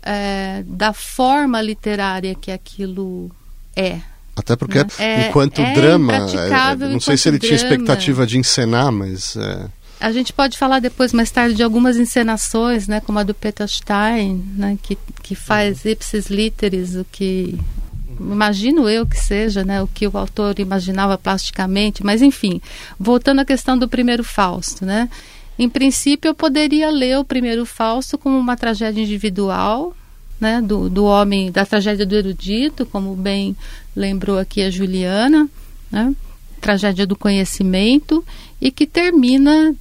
[0.01, 3.29] é, da forma literária que aquilo
[3.75, 3.99] é.
[4.35, 4.87] Até porque, né?
[4.97, 7.55] é, enquanto é drama, é, não sei se ele drama.
[7.55, 9.35] tinha expectativa de encenar, mas.
[9.35, 9.65] É...
[9.99, 13.67] A gente pode falar depois, mais tarde, de algumas encenações, né, como a do Peter
[13.67, 17.59] Stein, né, que, que faz ipsis literis, o que
[18.19, 22.59] imagino eu que seja, né, o que o autor imaginava plasticamente, mas enfim,
[22.99, 25.07] voltando à questão do primeiro Fausto, né,
[25.57, 29.95] em princípio eu poderia ler o primeiro Fausto como uma tragédia individual,
[30.39, 33.55] né, do, do homem, da tragédia do erudito, como bem
[33.95, 35.49] lembrou aqui a Juliana,
[35.91, 36.15] né,
[36.59, 38.23] tragédia do conhecimento,
[38.59, 39.73] e que termina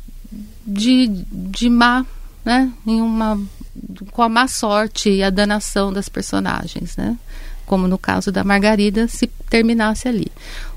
[0.67, 2.07] de, de má
[2.45, 3.41] né, em uma
[4.11, 7.17] com a má sorte e a danação das personagens, né?
[7.71, 10.27] Como no caso da Margarida, se terminasse ali.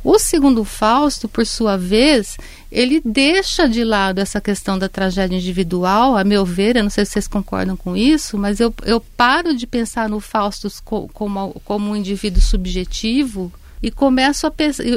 [0.04, 2.38] O segundo Fausto, por sua vez,
[2.72, 7.04] ele deixa de lado essa questão da tragédia individual, a meu ver, eu não sei
[7.04, 11.90] se vocês concordam com isso, mas eu, eu paro de pensar no Fausto como, como
[11.90, 14.54] um indivíduo subjetivo e começo a,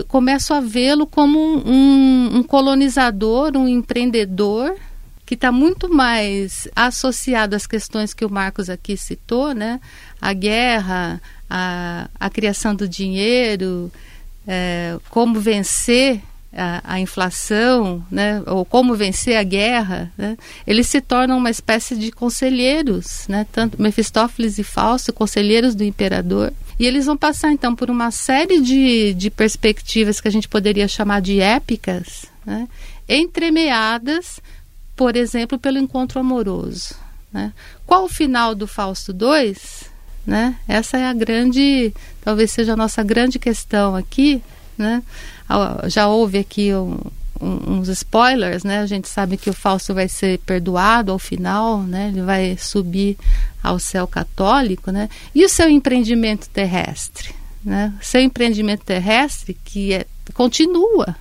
[0.07, 4.77] começo a vê-lo como um, um, um colonizador, um empreendedor
[5.27, 9.81] que está muito mais associado às questões que o Marcos aqui citou, né?
[10.20, 11.20] A guerra,
[11.51, 13.91] a, a criação do dinheiro,
[14.47, 16.22] é, como vencer
[16.57, 21.95] a, a, inflação, né, ou como vencer a guerra, né, eles se tornam uma espécie
[21.97, 26.53] de conselheiros, né, tanto Mefistófeles e Fausto, conselheiros do imperador.
[26.79, 30.89] E eles vão passar então por uma série de, de perspectivas que a gente poderia
[30.89, 32.66] chamar de épicas, né,
[33.09, 34.41] entremeadas
[34.97, 36.95] por exemplo, pelo encontro amoroso.
[37.33, 37.53] Né?
[37.87, 39.57] Qual o final do Fausto II?
[40.27, 40.57] Né?
[40.67, 41.93] Essa é a grande,
[42.23, 44.43] talvez seja a nossa grande questão aqui.
[44.77, 45.03] Né?
[45.87, 46.99] Já houve aqui um,
[47.41, 48.81] um, uns spoilers, né?
[48.81, 52.09] A gente sabe que o Fausto vai ser perdoado ao final, né?
[52.09, 53.17] Ele vai subir
[53.63, 55.09] ao céu católico, né?
[55.35, 57.35] E o seu empreendimento terrestre,
[57.65, 57.95] né?
[58.03, 61.17] Seu empreendimento terrestre que é, continua,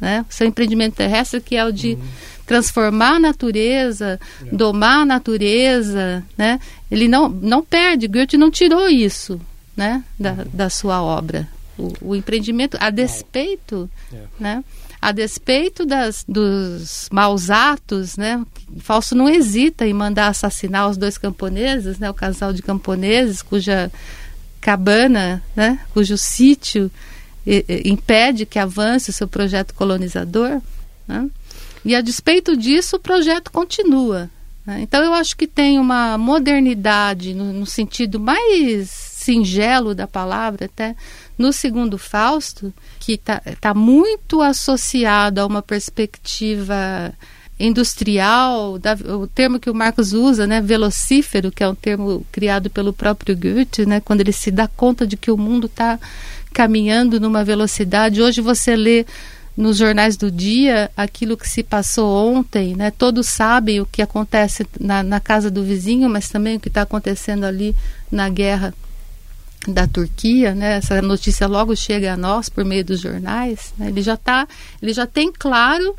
[0.00, 0.24] né?
[0.30, 2.08] O seu empreendimento terrestre que é o de uhum
[2.48, 4.56] transformar a natureza, é.
[4.56, 6.58] domar a natureza, né?
[6.90, 9.38] Ele não, não perde, Goethe não tirou isso,
[9.76, 10.44] né, da, uhum.
[10.52, 11.46] da sua obra.
[11.78, 14.16] O, o empreendimento, a despeito, é.
[14.40, 14.64] né,
[15.00, 18.42] a despeito das, dos maus atos, né,
[18.80, 23.92] Falso não hesita em mandar assassinar os dois camponeses, né, o casal de camponeses cuja
[24.60, 26.90] cabana, né, cujo sítio
[27.84, 30.60] impede que avance o seu projeto colonizador,
[31.06, 31.30] né?
[31.88, 34.30] E a despeito disso, o projeto continua.
[34.66, 34.80] Né?
[34.82, 40.94] Então, eu acho que tem uma modernidade, no, no sentido mais singelo da palavra, até
[41.38, 47.10] no segundo Fausto, que está tá muito associado a uma perspectiva
[47.58, 52.68] industrial, da, o termo que o Marcos usa, né, velocífero, que é um termo criado
[52.68, 55.98] pelo próprio Goethe, né, quando ele se dá conta de que o mundo está
[56.52, 58.20] caminhando numa velocidade.
[58.20, 59.06] Hoje você lê
[59.58, 62.92] nos jornais do dia aquilo que se passou ontem, né?
[62.92, 66.82] Todos sabem o que acontece na, na casa do vizinho, mas também o que está
[66.82, 67.74] acontecendo ali
[68.08, 68.72] na guerra
[69.66, 70.76] da Turquia, né?
[70.76, 73.74] Essa notícia logo chega a nós por meio dos jornais.
[73.76, 73.88] Né?
[73.88, 74.46] Ele já tá,
[74.80, 75.96] ele já tem claro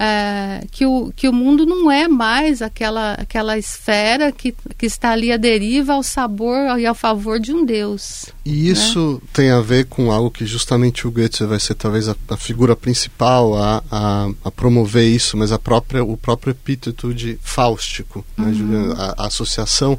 [0.00, 5.10] é, que, o, que o mundo não é mais aquela, aquela esfera que, que está
[5.10, 8.26] ali à deriva ao sabor e ao favor de um Deus.
[8.44, 9.28] E isso né?
[9.32, 12.76] tem a ver com algo que justamente o Goethe vai ser talvez a, a figura
[12.76, 18.46] principal a, a, a, promover isso, mas a própria, o próprio epíteto de fáustico, né,
[18.46, 18.92] uhum.
[18.92, 19.98] a, a, associação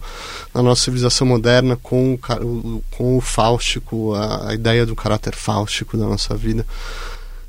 [0.54, 5.97] na nossa civilização moderna com o, com o fáustico, a, a ideia do caráter fáustico
[5.97, 6.66] da nossa vida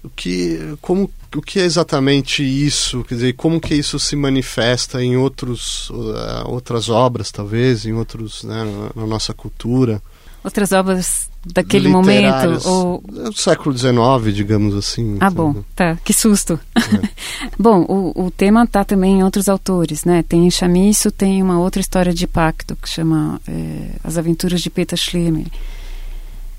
[0.03, 3.05] o que como o que é exatamente isso?
[3.05, 8.43] Quer dizer como que isso se manifesta em outros uh, outras obras talvez em outros
[8.45, 8.65] né,
[8.95, 10.03] na, nossa cultura?
[10.43, 16.59] Outras obras daquele momento ou do século XIX digamos assim ah bom tá que susto.
[16.75, 17.09] É.
[17.59, 20.23] bom o, o tema está também em outros autores né?
[20.23, 24.69] Tem em Chamisso tem uma outra história de pacto que chama é, as aventuras de
[24.69, 25.47] Peter Schlemmer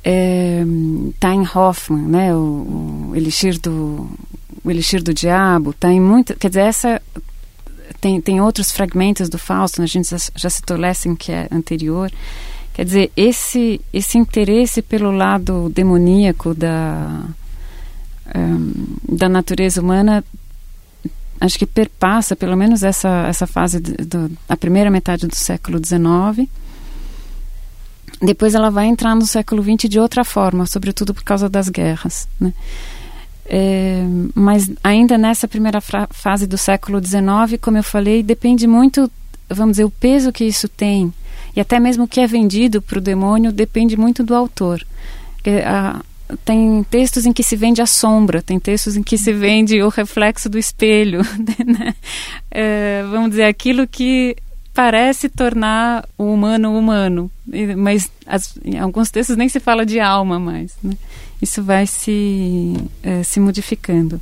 [0.04, 0.64] é,
[1.20, 2.36] tá em Hoffman, né?
[2.36, 4.10] O, o, Elixir do
[4.64, 7.02] o Elixir do Diabo, tá em muito, quer dizer, essa
[8.00, 9.86] tem, tem outros fragmentos do Fausto, né?
[9.86, 12.12] a gente já, já citou Lessing, que é anterior.
[12.74, 17.22] Quer dizer, esse esse interesse pelo lado demoníaco da
[18.34, 18.74] um,
[19.16, 20.24] da natureza humana
[21.40, 26.50] acho que perpassa pelo menos essa essa fase do, a primeira metade do século XIX
[28.22, 32.28] depois ela vai entrar no século XX de outra forma, sobretudo por causa das guerras.
[32.40, 32.54] Né?
[33.46, 39.12] É, mas ainda nessa primeira fase do século XIX, como eu falei, depende muito,
[39.50, 41.14] vamos dizer, o peso que isso tem
[41.56, 44.86] e até mesmo o que é vendido para o demônio depende muito do autor.
[45.44, 46.02] É, a,
[46.46, 49.90] tem textos em que se vende a sombra, tem textos em que se vende o
[49.90, 51.22] reflexo do espelho,
[51.66, 51.94] né?
[52.50, 54.36] é, vamos dizer aquilo que
[54.74, 57.32] parece tornar o humano humano,
[57.78, 60.74] mas as, em alguns textos nem se fala de alma mais.
[60.82, 60.94] Né?
[61.42, 64.22] Isso vai se, é, se modificando.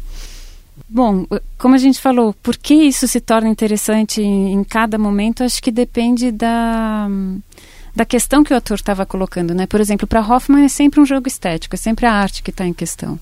[0.88, 1.26] Bom,
[1.58, 5.44] como a gente falou, por que isso se torna interessante em, em cada momento?
[5.44, 7.08] Acho que depende da,
[7.96, 9.54] da questão que o ator estava colocando.
[9.54, 9.68] Né?
[9.68, 12.66] Por exemplo, para Hoffman é sempre um jogo estético, é sempre a arte que está
[12.66, 13.20] em questão.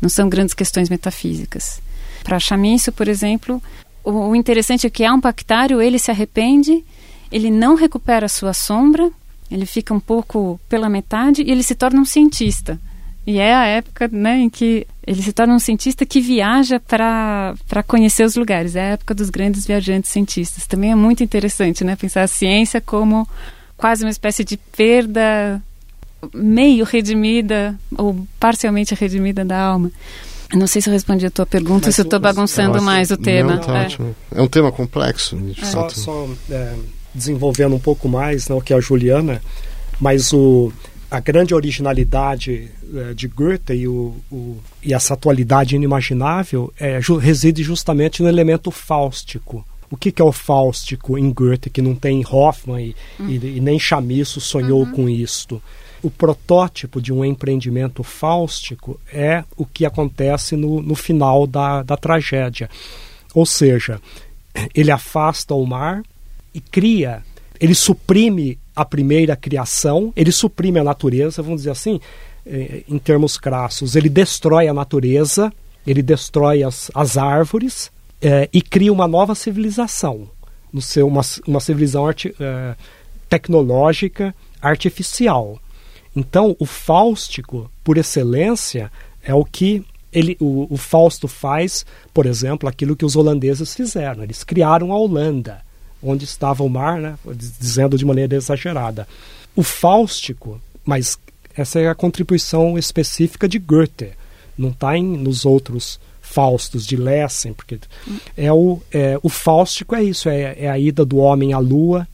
[0.00, 1.80] Não são grandes questões metafísicas.
[2.24, 3.62] Para Chamisso, por exemplo,
[4.04, 6.84] o, interessante é que há um pactário, ele se arrepende,
[7.32, 9.10] ele não recupera a sua sombra,
[9.50, 12.78] ele fica um pouco pela metade e ele se torna um cientista.
[13.26, 17.82] E é a época né, em que ele se torna um cientista que viaja para
[17.86, 18.76] conhecer os lugares.
[18.76, 20.66] É a época dos grandes viajantes cientistas.
[20.66, 23.26] Também é muito interessante né, pensar a ciência como
[23.76, 25.62] quase uma espécie de perda
[26.32, 29.90] meio redimida ou parcialmente redimida da alma.
[30.52, 33.16] Não sei se eu respondi a tua pergunta, Mas se eu estou bagunçando mais o
[33.16, 33.54] tema.
[33.54, 33.88] Não, tá é.
[34.36, 34.42] é.
[34.42, 35.38] um tema complexo.
[35.60, 35.64] É.
[35.64, 36.74] Só, só é,
[37.14, 39.40] desenvolvendo um pouco mais né, o que a Juliana,
[40.00, 40.72] mas o,
[41.10, 47.16] a grande originalidade é, de Goethe e, o, o, e essa atualidade inimaginável é, ju,
[47.16, 49.64] reside justamente no elemento fáustico.
[49.90, 53.28] O que, que, é o fáustico em Goethe, que não tem Hoffmann e, uhum.
[53.28, 54.90] e, e nem Chamisso sonhou uhum.
[54.90, 55.62] com isto?
[56.04, 61.96] O protótipo de um empreendimento fáustico é o que acontece no, no final da, da
[61.96, 62.68] tragédia.
[63.34, 63.98] Ou seja,
[64.74, 66.02] ele afasta o mar
[66.52, 67.22] e cria,
[67.58, 71.98] ele suprime a primeira criação, ele suprime a natureza, vamos dizer assim,
[72.44, 75.50] eh, em termos crassos, ele destrói a natureza,
[75.86, 77.90] ele destrói as, as árvores
[78.20, 80.28] é, e cria uma nova civilização,
[80.70, 82.74] no seu, uma, uma civilização arti, é,
[83.28, 85.58] tecnológica artificial.
[86.14, 88.90] Então, o fáustico, por excelência,
[89.22, 94.22] é o que ele, o, o Fausto faz, por exemplo, aquilo que os holandeses fizeram.
[94.22, 95.64] Eles criaram a Holanda
[96.04, 99.08] onde estava o mar, né, dizendo de maneira exagerada.
[99.56, 101.18] O fáustico, mas
[101.56, 104.12] essa é a contribuição específica de Goethe,
[104.56, 107.78] não está nos outros Faustos de Lessing, porque
[108.36, 112.06] é o, é, o fáustico é isso, é, é a ida do homem à lua,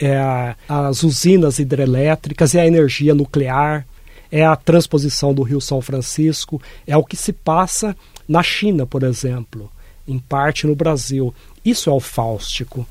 [0.00, 3.86] é a, as usinas hidrelétricas, é a energia nuclear,
[4.32, 7.96] é a transposição do Rio São Francisco, é o que se passa
[8.26, 9.70] na China, por exemplo,
[10.08, 11.34] em parte no Brasil.
[11.64, 12.86] Isso é o fáustico.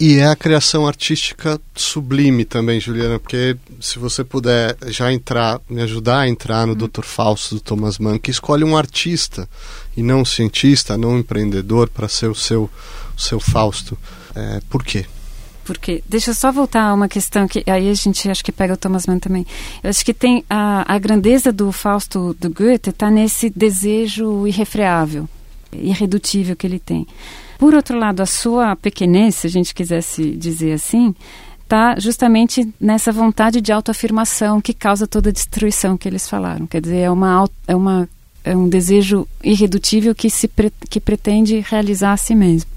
[0.00, 5.82] E é a criação artística sublime também, Juliana, porque se você puder já entrar, me
[5.82, 6.88] ajudar a entrar no hum.
[6.88, 7.04] Dr.
[7.04, 9.48] Fausto do Thomas Mann, que escolhe um artista
[9.96, 12.68] e não um cientista, não um empreendedor para ser o seu,
[13.16, 13.96] o seu Fausto.
[14.34, 15.06] É, por quê?
[15.64, 18.74] Porque, deixa eu só voltar a uma questão que aí a gente acho que pega
[18.74, 19.46] o Thomas Mann também.
[19.82, 25.28] Eu acho que tem a, a grandeza do Fausto do Goethe está nesse desejo irrefreável,
[25.72, 27.06] irredutível que ele tem.
[27.58, 31.14] Por outro lado, a sua pequenez, se a gente quisesse dizer assim,
[31.62, 36.66] está justamente nessa vontade de autoafirmação que causa toda a destruição que eles falaram.
[36.66, 38.08] Quer dizer, é, uma, é, uma,
[38.44, 42.73] é um desejo irredutível que, se pre, que pretende realizar a si mesmo.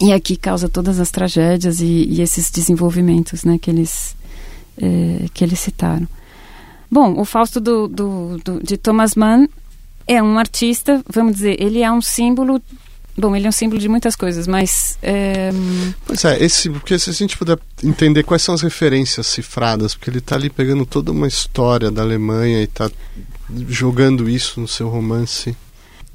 [0.00, 4.16] E aqui causa todas as tragédias e, e esses desenvolvimentos né, que, eles,
[4.80, 6.08] é, que eles citaram.
[6.90, 9.46] Bom, o Fausto do, do, do, de Thomas Mann
[10.06, 12.60] é um artista, vamos dizer, ele é um símbolo
[13.16, 14.96] Bom, ele é um símbolo de muitas coisas, mas.
[15.02, 15.50] É...
[16.06, 20.08] Pois é, esse, porque se a gente puder entender quais são as referências cifradas, porque
[20.08, 22.90] ele está ali pegando toda uma história da Alemanha e está
[23.68, 25.54] jogando isso no seu romance.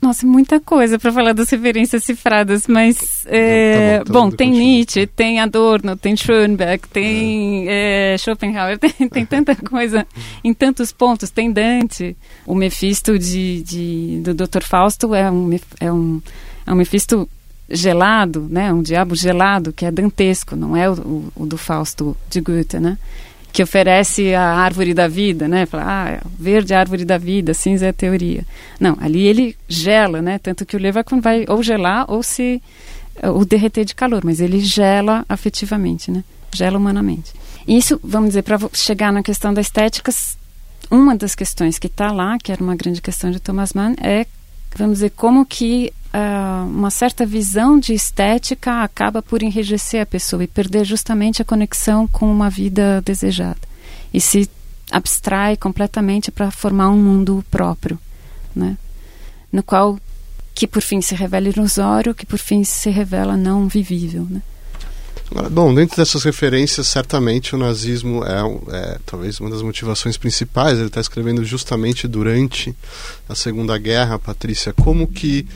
[0.06, 4.52] Nossa, muita coisa para falar das referências cifradas, mas é, tá bom, tá bom, tem
[4.52, 8.14] Nietzsche, tem Adorno, tem Schoenberg, tem é.
[8.14, 10.06] É, Schopenhauer, tem, tem tanta coisa
[10.44, 12.16] em tantos pontos, tem Dante.
[12.46, 14.62] O Mephisto de, de, do Dr.
[14.62, 15.50] Fausto é um,
[15.80, 16.22] é um
[16.68, 17.28] é um Mefisto
[17.68, 18.72] gelado, né?
[18.72, 22.80] Um diabo gelado que é dantesco, não é o, o, o do Fausto de Goethe,
[22.80, 22.96] né?
[23.56, 25.66] Que oferece a árvore da vida, né?
[25.66, 28.46] Fala, ah, verde é a árvore da vida, cinza é a teoria.
[28.78, 30.38] Não, ali ele gela, né?
[30.38, 32.62] Tanto que o Leverkusen vai ou gelar ou se
[33.24, 36.22] ou derreter de calor, mas ele gela afetivamente, né?
[36.54, 37.32] Gela humanamente.
[37.66, 40.12] Isso, vamos dizer, para chegar na questão da estética,
[40.92, 44.26] uma das questões que está lá, que era uma grande questão de Thomas Mann, é,
[44.76, 50.44] vamos dizer, como que uh, uma certa visão de estética acaba por enrijecer a pessoa
[50.44, 53.60] e perder justamente a conexão com uma vida desejada.
[54.14, 54.50] E se
[54.92, 58.00] abstrai completamente para formar um mundo próprio,
[58.56, 58.78] né?
[59.52, 60.00] No qual
[60.54, 64.42] que por fim se revela ilusório, que por fim se revela não vivível, né?
[65.52, 70.78] Bom, dentro dessas referências, certamente o nazismo é, é talvez uma das motivações principais.
[70.78, 72.76] Ele está escrevendo justamente durante
[73.28, 75.48] a Segunda Guerra, Patrícia, como que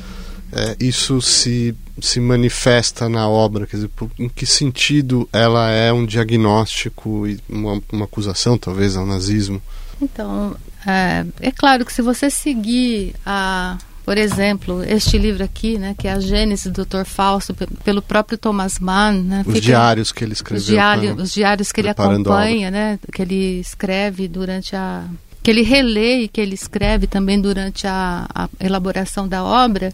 [0.51, 3.67] é, isso se, se manifesta na obra?
[3.67, 8.95] Quer dizer, por, em que sentido ela é um diagnóstico e uma, uma acusação, talvez,
[8.95, 9.61] ao nazismo?
[10.01, 15.93] Então, é, é, claro que se você seguir a, por exemplo, este livro aqui, né,
[15.97, 17.03] que é a Gênese do Dr.
[17.05, 21.71] Fausto, pelo próprio Thomas Mann, né, os diários que ele escreveu, os, diário, os diários
[21.71, 25.05] que ele acompanha, né, que ele escreve durante a
[25.41, 29.93] que ele relê e que ele escreve também durante a, a elaboração da obra,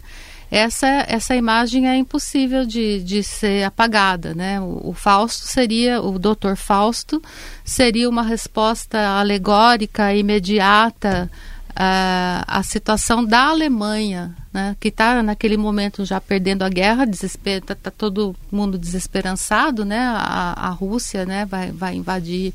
[0.50, 4.60] essa, essa imagem é impossível de, de ser apagada, né?
[4.60, 6.54] O, o Fausto seria, o Dr.
[6.56, 7.20] Fausto
[7.64, 11.28] seria uma resposta alegórica, imediata
[11.70, 14.76] uh, à situação da Alemanha, né?
[14.78, 19.98] Que está naquele momento já perdendo a guerra, está tá todo mundo desesperançado, né?
[19.98, 21.44] A, a Rússia, né?
[21.44, 22.54] Vai, vai invadir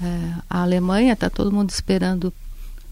[0.00, 2.32] uh, a Alemanha, está todo mundo esperando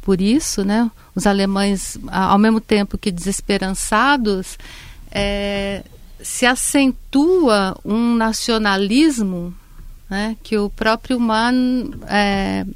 [0.03, 0.90] por isso, né?
[1.14, 4.59] Os alemães, ao mesmo tempo que desesperançados,
[5.11, 5.82] é,
[6.22, 9.55] se acentua um nacionalismo
[10.11, 12.66] né, que o próprio Mann é,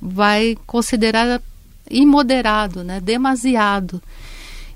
[0.00, 1.40] vai considerar
[1.90, 4.02] imoderado, né, demasiado.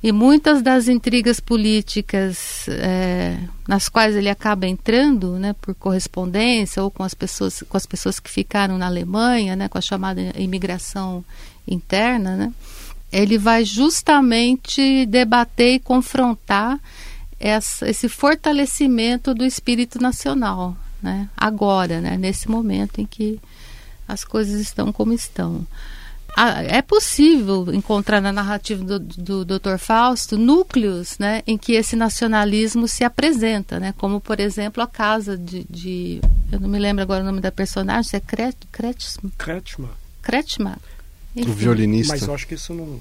[0.01, 6.91] E muitas das intrigas políticas é, nas quais ele acaba entrando, né, por correspondência ou
[6.91, 11.25] com as pessoas, com as pessoas que ficaram na Alemanha, né, com a chamada imigração
[11.73, 12.53] interna, né,
[13.13, 16.79] ele vai justamente debater e confrontar
[17.41, 23.41] essa, esse fortalecimento do espírito nacional, né, agora, né, nesse momento em que
[24.07, 25.67] as coisas estão como estão
[26.69, 29.77] é possível encontrar na narrativa do, do Dr.
[29.77, 35.37] Fausto núcleos né, em que esse nacionalismo se apresenta, né, como, por exemplo, a casa
[35.37, 36.21] de, de
[36.53, 39.33] Eu não me lembro agora o nome da personagem, é Kretschmer.
[39.37, 39.91] Kretschmer.
[40.23, 40.77] Kretschmer.
[41.47, 42.15] O violinista.
[42.15, 43.01] Mas eu acho que isso não.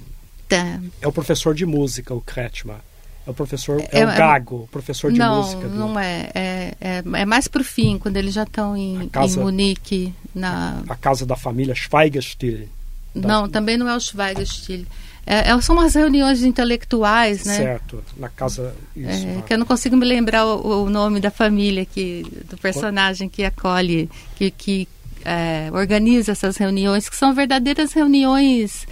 [0.49, 2.77] É, é o professor de música, o Kretschmer.
[3.25, 5.67] É o professor, é, é o é, Gago, o professor de não, música.
[5.67, 5.75] Do...
[5.75, 7.03] Não, é, é, é.
[7.13, 10.13] É mais pro fim, quando eles já estão em, casa, em Munique.
[10.33, 10.81] Na...
[10.88, 12.69] A, a, casa da família Schweigerstil.
[13.13, 14.85] Não, também não é o Schweigerstil.
[15.25, 17.57] É, é, são umas reuniões intelectuais, né?
[17.57, 18.73] Certo, na casa.
[18.95, 22.57] Isso, é, que eu não consigo me lembrar o, o, nome da família que do
[22.57, 24.88] personagem que acolhe, que, que
[25.28, 28.88] é, organiza essas reuniões, que são verdadeiras reuniões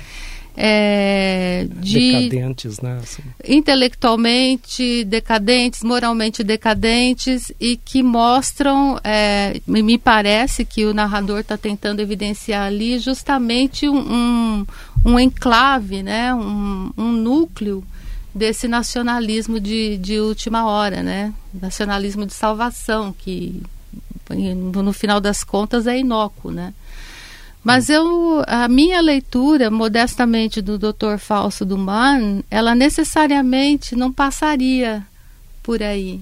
[0.58, 3.00] é, de decadentes, né?
[3.02, 3.24] Assim.
[3.46, 12.00] intelectualmente decadentes, moralmente decadentes e que mostram, é, me parece que o narrador está tentando
[12.02, 14.66] evidenciar ali justamente um, um,
[15.06, 16.34] um enclave, né?
[16.34, 17.84] Um, um, núcleo
[18.34, 21.34] desse nacionalismo de, de última hora, né?
[21.54, 23.62] Nacionalismo de salvação que
[24.30, 26.74] no final das contas é inócuo, né?
[27.64, 31.18] Mas eu, a minha leitura, modestamente, do Dr.
[31.18, 35.04] Falso Duman, ela necessariamente não passaria
[35.64, 36.22] por aí.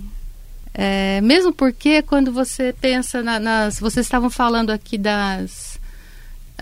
[0.74, 3.78] É, mesmo porque quando você pensa na, nas.
[3.78, 5.73] Vocês estavam falando aqui das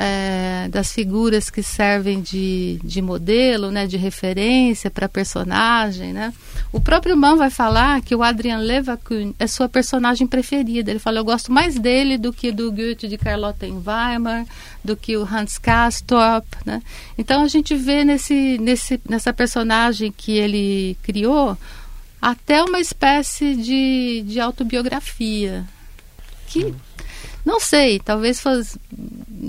[0.04, 6.34] é, das figuras que servem de, de modelo, né, de referência para personagem, né?
[6.74, 10.89] O próprio Mann vai falar que o Adrian Levaquin é sua personagem preferida.
[10.89, 14.47] Ele fala, eu gosto mais dele do que do Goethe de Carlotta em Weimar,
[14.84, 16.82] do que o Hans Castorp, né?
[17.16, 21.56] Então a gente vê nesse, nesse, nessa personagem que ele criou
[22.20, 25.64] até uma espécie de, de autobiografia
[26.47, 26.74] que
[27.46, 28.78] não sei, talvez faz,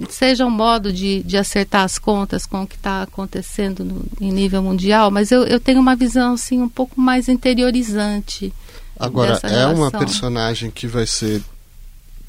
[0.09, 4.33] seja um modo de, de acertar as contas com o que está acontecendo no, em
[4.33, 8.53] nível mundial, mas eu, eu tenho uma visão assim um pouco mais interiorizante.
[8.99, 11.43] Agora, é uma personagem que vai ser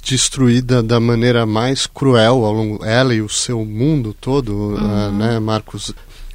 [0.04, 5.10] destruída da maneira mais cruel ao longo ela e o seu mundo todo, uhum.
[5.10, 5.94] uh, né, Marcos?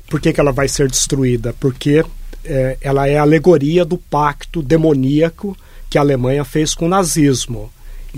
[0.09, 1.55] Por que, que ela vai ser destruída?
[1.61, 2.03] Porque
[2.45, 5.55] é, ela é a alegoria do pacto demoníaco
[5.91, 7.71] que a Alemanha fez com o nazismo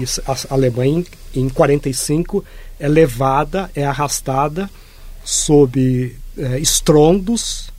[0.05, 2.44] a Alemanha, em 45,
[2.78, 4.70] é levada, é arrastada
[5.24, 7.70] sob é, estrondos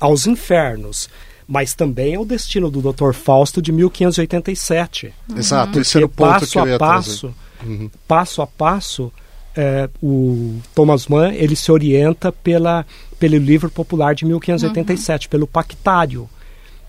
[0.00, 1.08] aos infernos.
[1.46, 3.12] Mas também é o destino do Dr.
[3.12, 5.14] Fausto de 1587.
[5.34, 7.90] Exato, esse era o ponto passo que eu ia a passo, uhum.
[8.06, 9.12] passo a passo,
[9.56, 12.86] é, o Thomas Mann ele se orienta pela,
[13.18, 15.30] pelo livro popular de 1587, uhum.
[15.30, 16.28] pelo Pactário,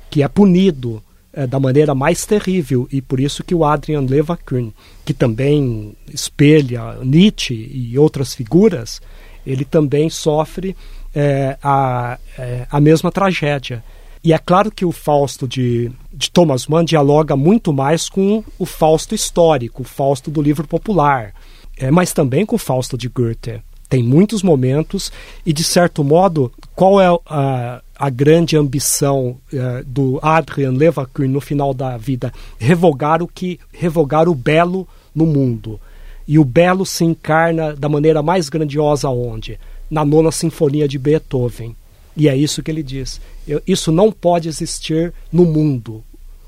[0.10, 1.02] que é punido
[1.32, 4.74] é, da maneira mais terrível e por isso que o Adrian Levaquin,
[5.06, 9.02] que também espelha Nietzsche e outras figuras,
[9.46, 10.76] ele também sofre
[11.14, 13.84] é, a, é, a mesma tragédia.
[14.24, 18.66] E é claro que o Fausto de, de Thomas Mann dialoga muito mais com o
[18.66, 21.34] Fausto histórico, o Fausto do livro popular,
[21.78, 23.62] é, mas também com o Fausto de Goethe.
[23.88, 25.12] Tem muitos momentos
[25.46, 31.42] e, de certo modo, qual é a, a grande ambição uh, do Adrian Levaquin no
[31.42, 32.34] final da vida?
[32.58, 35.78] Revogar o que revogar o belo no mundo.
[36.26, 39.60] E o belo se encarna da maneira mais grandiosa onde?
[39.92, 41.76] Na nona sinfonia de Beethoven.
[42.16, 43.20] E é isso que ele diz.
[43.46, 46.02] Eu, isso não pode existir no mundo.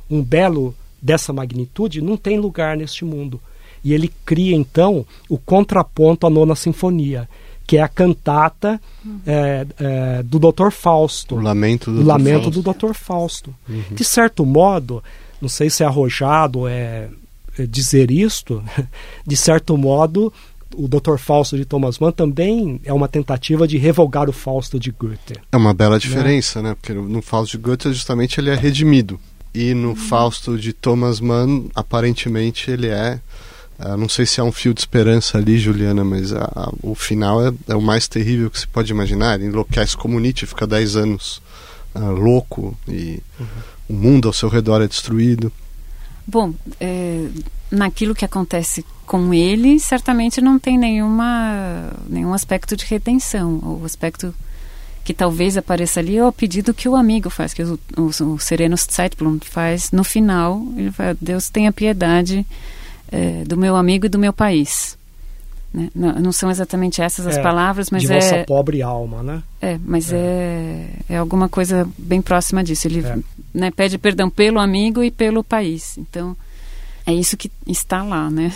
[0.09, 3.41] Um belo dessa magnitude não tem lugar neste mundo.
[3.83, 7.27] E ele cria então o contraponto à nona sinfonia,
[7.71, 8.81] que é a cantata
[9.25, 10.71] é, é, do Dr.
[10.71, 11.35] Fausto.
[11.35, 12.05] O Lamento do o Dr.
[12.05, 12.61] Lamento Fausto.
[12.61, 12.93] do Dr.
[12.93, 13.55] Fausto.
[13.91, 15.01] De certo modo,
[15.41, 17.07] não sei se é arrojado é,
[17.57, 18.61] é dizer isto,
[19.25, 20.33] de certo modo,
[20.75, 21.15] o Dr.
[21.15, 25.39] Fausto de Thomas Mann também é uma tentativa de revogar o Fausto de Goethe.
[25.49, 26.75] É uma bela diferença, né?
[26.75, 29.17] Porque no Fausto de Goethe, justamente, ele é redimido.
[29.55, 33.21] E no Fausto de Thomas Mann, aparentemente, ele é.
[33.83, 36.93] Uh, não sei se há um fio de esperança ali, Juliana, mas a, a, o
[36.93, 39.35] final é, é, o mais terrível que se pode imaginar.
[39.35, 41.41] Ele enlouquece como Nietzsche, fica 10 anos
[41.95, 43.47] uh, louco e uhum.
[43.89, 45.51] o mundo ao seu redor é destruído.
[46.27, 47.27] Bom, é,
[47.71, 53.59] naquilo que acontece com ele, certamente não tem nenhuma, nenhum aspecto de retenção.
[53.63, 54.33] O aspecto
[55.03, 58.39] que talvez apareça ali é o pedido que o amigo faz, que o, o, o
[58.39, 60.63] Sereno Zeitblum faz no final.
[60.77, 62.45] Ele fala, Deus tenha piedade
[63.11, 64.97] é, do meu amigo e do meu país.
[65.73, 65.89] Né?
[65.95, 68.15] Não, não, são exatamente essas as é, palavras, mas de é...
[68.15, 69.43] vossa pobre alma, né?
[69.61, 70.17] É, mas é.
[70.17, 72.87] é, é alguma coisa bem próxima disso.
[72.87, 73.03] Ele
[73.53, 75.97] né, pede perdão pelo amigo e pelo país.
[75.97, 76.35] Então...
[77.03, 78.53] É isso que está lá, né?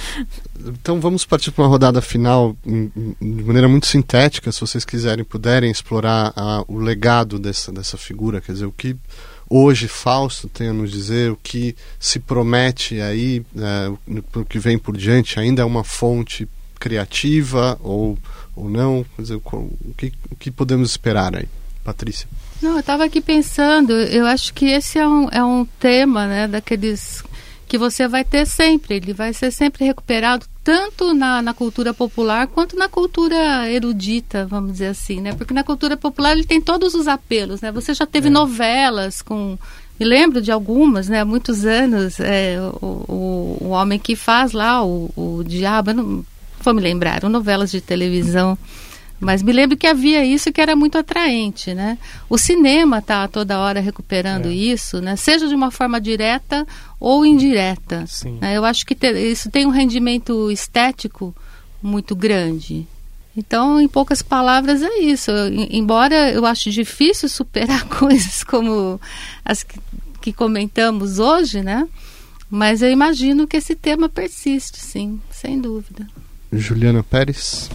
[0.58, 5.70] então vamos partir para uma rodada final de maneira muito sintética, se vocês quiserem, puderem
[5.70, 8.96] explorar a, o legado dessa, dessa figura, quer dizer, o que
[9.56, 14.76] hoje Fausto tem a nos dizer, o que se promete aí, é, o que vem
[14.76, 16.48] por diante, ainda é uma fonte
[16.80, 18.18] criativa ou,
[18.56, 19.06] ou não?
[19.16, 21.46] Dizer, o, que, o que podemos esperar aí?
[21.84, 22.26] Patrícia.
[22.60, 26.48] Não, eu estava aqui pensando, eu acho que esse é um, é um tema, né,
[26.48, 27.22] daqueles
[27.66, 32.46] que você vai ter sempre, ele vai ser sempre recuperado tanto na, na cultura popular
[32.46, 35.34] quanto na cultura erudita, vamos dizer assim, né?
[35.34, 37.70] Porque na cultura popular ele tem todos os apelos, né?
[37.72, 38.30] Você já teve é.
[38.30, 39.58] novelas com
[39.98, 41.20] me lembro de algumas, né?
[41.20, 46.24] Há muitos anos, é, o, o, o, homem que faz lá o, o diabo, não
[46.60, 48.58] vou me lembrar, eram novelas de televisão
[49.20, 51.98] mas me lembro que havia isso que era muito atraente, né?
[52.28, 54.52] O cinema está toda hora recuperando é.
[54.52, 55.16] isso, né?
[55.16, 56.66] Seja de uma forma direta
[56.98, 58.04] ou indireta.
[58.40, 58.56] Né?
[58.56, 61.34] Eu acho que te, isso tem um rendimento estético
[61.82, 62.86] muito grande.
[63.36, 65.30] Então, em poucas palavras, é isso.
[65.70, 69.00] embora eu acho difícil superar coisas como
[69.44, 69.78] as que,
[70.20, 71.88] que comentamos hoje, né?
[72.48, 76.06] Mas eu imagino que esse tema persiste, sim, sem dúvida.
[76.52, 77.68] Juliana Pérez.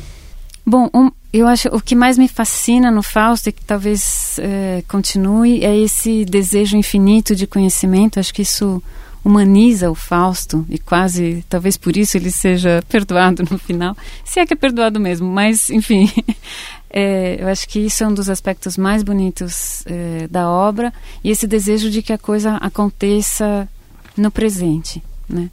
[0.65, 4.83] Bom, um, eu acho o que mais me fascina no Fausto e que talvez é,
[4.87, 8.19] continue é esse desejo infinito de conhecimento.
[8.19, 8.81] Acho que isso
[9.23, 14.45] humaniza o Fausto e quase, talvez por isso ele seja perdoado no final, se é
[14.45, 15.29] que é perdoado mesmo.
[15.29, 16.09] Mas, enfim,
[16.89, 20.91] é, eu acho que isso é um dos aspectos mais bonitos é, da obra
[21.23, 23.69] e esse desejo de que a coisa aconteça
[24.17, 25.51] no presente, né?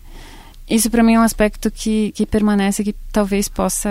[0.69, 3.89] Isso para mim é um aspecto que, que permanece que talvez possa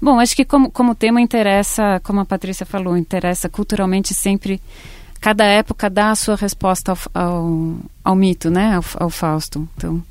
[0.00, 4.60] Bom, acho que como, como tema interessa, como a Patrícia falou, interessa culturalmente sempre.
[5.20, 8.76] Cada época dá a sua resposta ao, ao, ao mito, né?
[8.76, 9.66] Ao, ao, Fausto.
[9.76, 10.02] Então,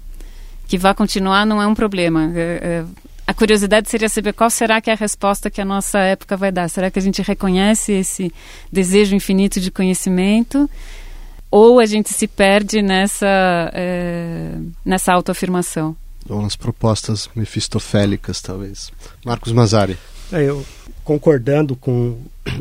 [0.67, 2.31] que vá continuar não é um problema.
[2.35, 2.85] É, é,
[3.27, 6.51] a curiosidade seria saber qual será que é a resposta que a nossa época vai
[6.51, 6.67] dar.
[6.69, 8.33] Será que a gente reconhece esse
[8.71, 10.69] desejo infinito de conhecimento?
[11.51, 14.51] Ou a gente se perde nessa, é,
[14.83, 15.95] nessa autoafirmação?
[16.29, 18.91] Ou nas propostas mefistofélicas, talvez.
[19.23, 19.97] Marcos Mazari.
[20.31, 20.65] É, eu
[21.03, 22.17] concordando com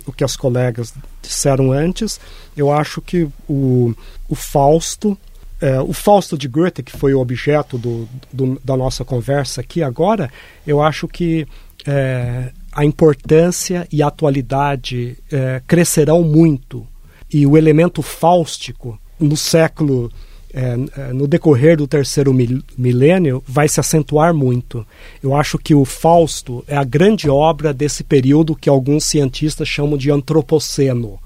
[0.07, 0.93] o que as colegas
[1.23, 2.21] disseram antes,
[2.55, 3.95] eu acho que o,
[4.29, 5.17] o Fausto,
[5.61, 9.83] é, o Fausto de Goethe, que foi o objeto do, do, da nossa conversa aqui
[9.83, 10.31] agora,
[10.67, 11.49] eu acho que
[11.87, 16.87] é, a importância e a atualidade é, crescerão muito.
[17.33, 20.13] E o elemento fáustico no século
[20.55, 22.33] é, é, no decorrer do terceiro
[22.79, 24.87] milênio vai se acentuar muito.
[25.21, 29.99] Eu acho que o Fausto é a grande obra desse período que alguns cientistas chamam
[29.99, 31.19] de antropoceno,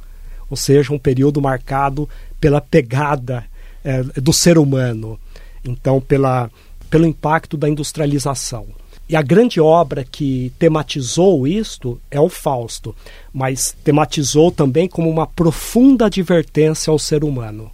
[0.49, 2.09] ou seja, um período marcado
[2.41, 3.45] pela pegada
[3.85, 5.21] é, do ser humano,
[5.63, 6.51] então pela,
[6.89, 8.67] pelo impacto da industrialização.
[9.11, 12.97] E a grande obra que tematizou isto é o Fausto,
[13.31, 17.71] mas tematizou também como uma profunda advertência ao ser humano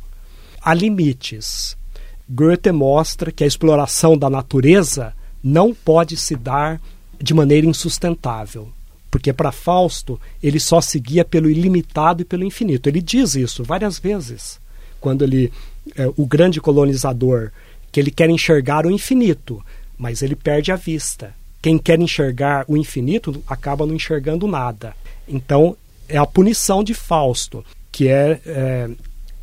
[0.64, 1.76] há limites.
[2.28, 5.12] Goethe mostra que a exploração da natureza
[5.42, 6.80] não pode se dar
[7.20, 8.70] de maneira insustentável.
[9.10, 12.88] Porque para Fausto ele só seguia pelo ilimitado e pelo infinito.
[12.88, 14.58] Ele diz isso várias vezes.
[15.00, 15.52] Quando ele,
[15.94, 17.52] é, o grande colonizador,
[17.92, 19.62] que ele quer enxergar o infinito,
[19.98, 21.34] mas ele perde a vista.
[21.60, 24.96] Quem quer enxergar o infinito acaba não enxergando nada.
[25.28, 25.76] Então
[26.08, 28.90] é a punição de Fausto, que é, é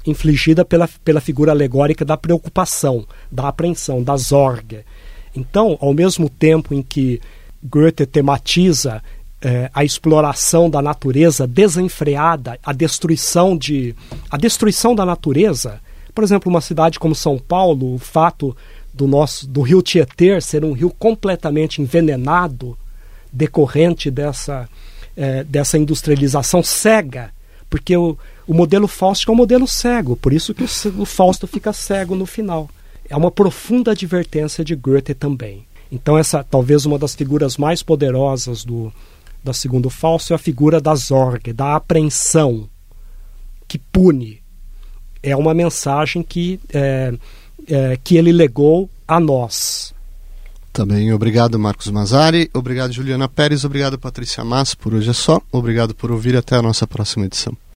[0.06, 4.84] infligida pela, pela figura alegórica da preocupação, da apreensão, da zorga.
[5.36, 7.22] Então, ao mesmo tempo em que
[7.64, 9.02] Goethe tematiza
[9.42, 13.96] é, a exploração da natureza desenfreada, a destruição de
[14.30, 15.80] a destruição da natureza.
[16.14, 18.56] Por exemplo, uma cidade como São Paulo, o fato
[18.94, 22.78] do nosso do Rio Tietê ser um rio completamente envenenado
[23.32, 24.68] decorrente dessa
[25.16, 27.32] é, dessa industrialização cega,
[27.72, 31.48] porque o, o modelo Fausto é um modelo cego, por isso que o, o Fausto
[31.48, 32.70] fica cego no final.
[33.10, 35.66] É uma profunda advertência de Goethe também.
[35.90, 38.94] Então essa talvez uma das figuras mais poderosas do
[39.44, 42.70] da segundo Fausto é a figura da Zorge, da apreensão,
[43.68, 44.40] que pune.
[45.24, 47.14] É uma mensagem que, é,
[47.68, 49.96] é, que ele legou a nós.
[50.72, 52.50] Também obrigado, Marcos Mazari.
[52.54, 53.66] Obrigado, Juliana Pérez.
[53.66, 54.74] Obrigado, Patrícia Mas.
[54.74, 55.42] Por hoje é só.
[55.52, 56.36] Obrigado por ouvir.
[56.36, 57.56] Até a nossa próxima edição.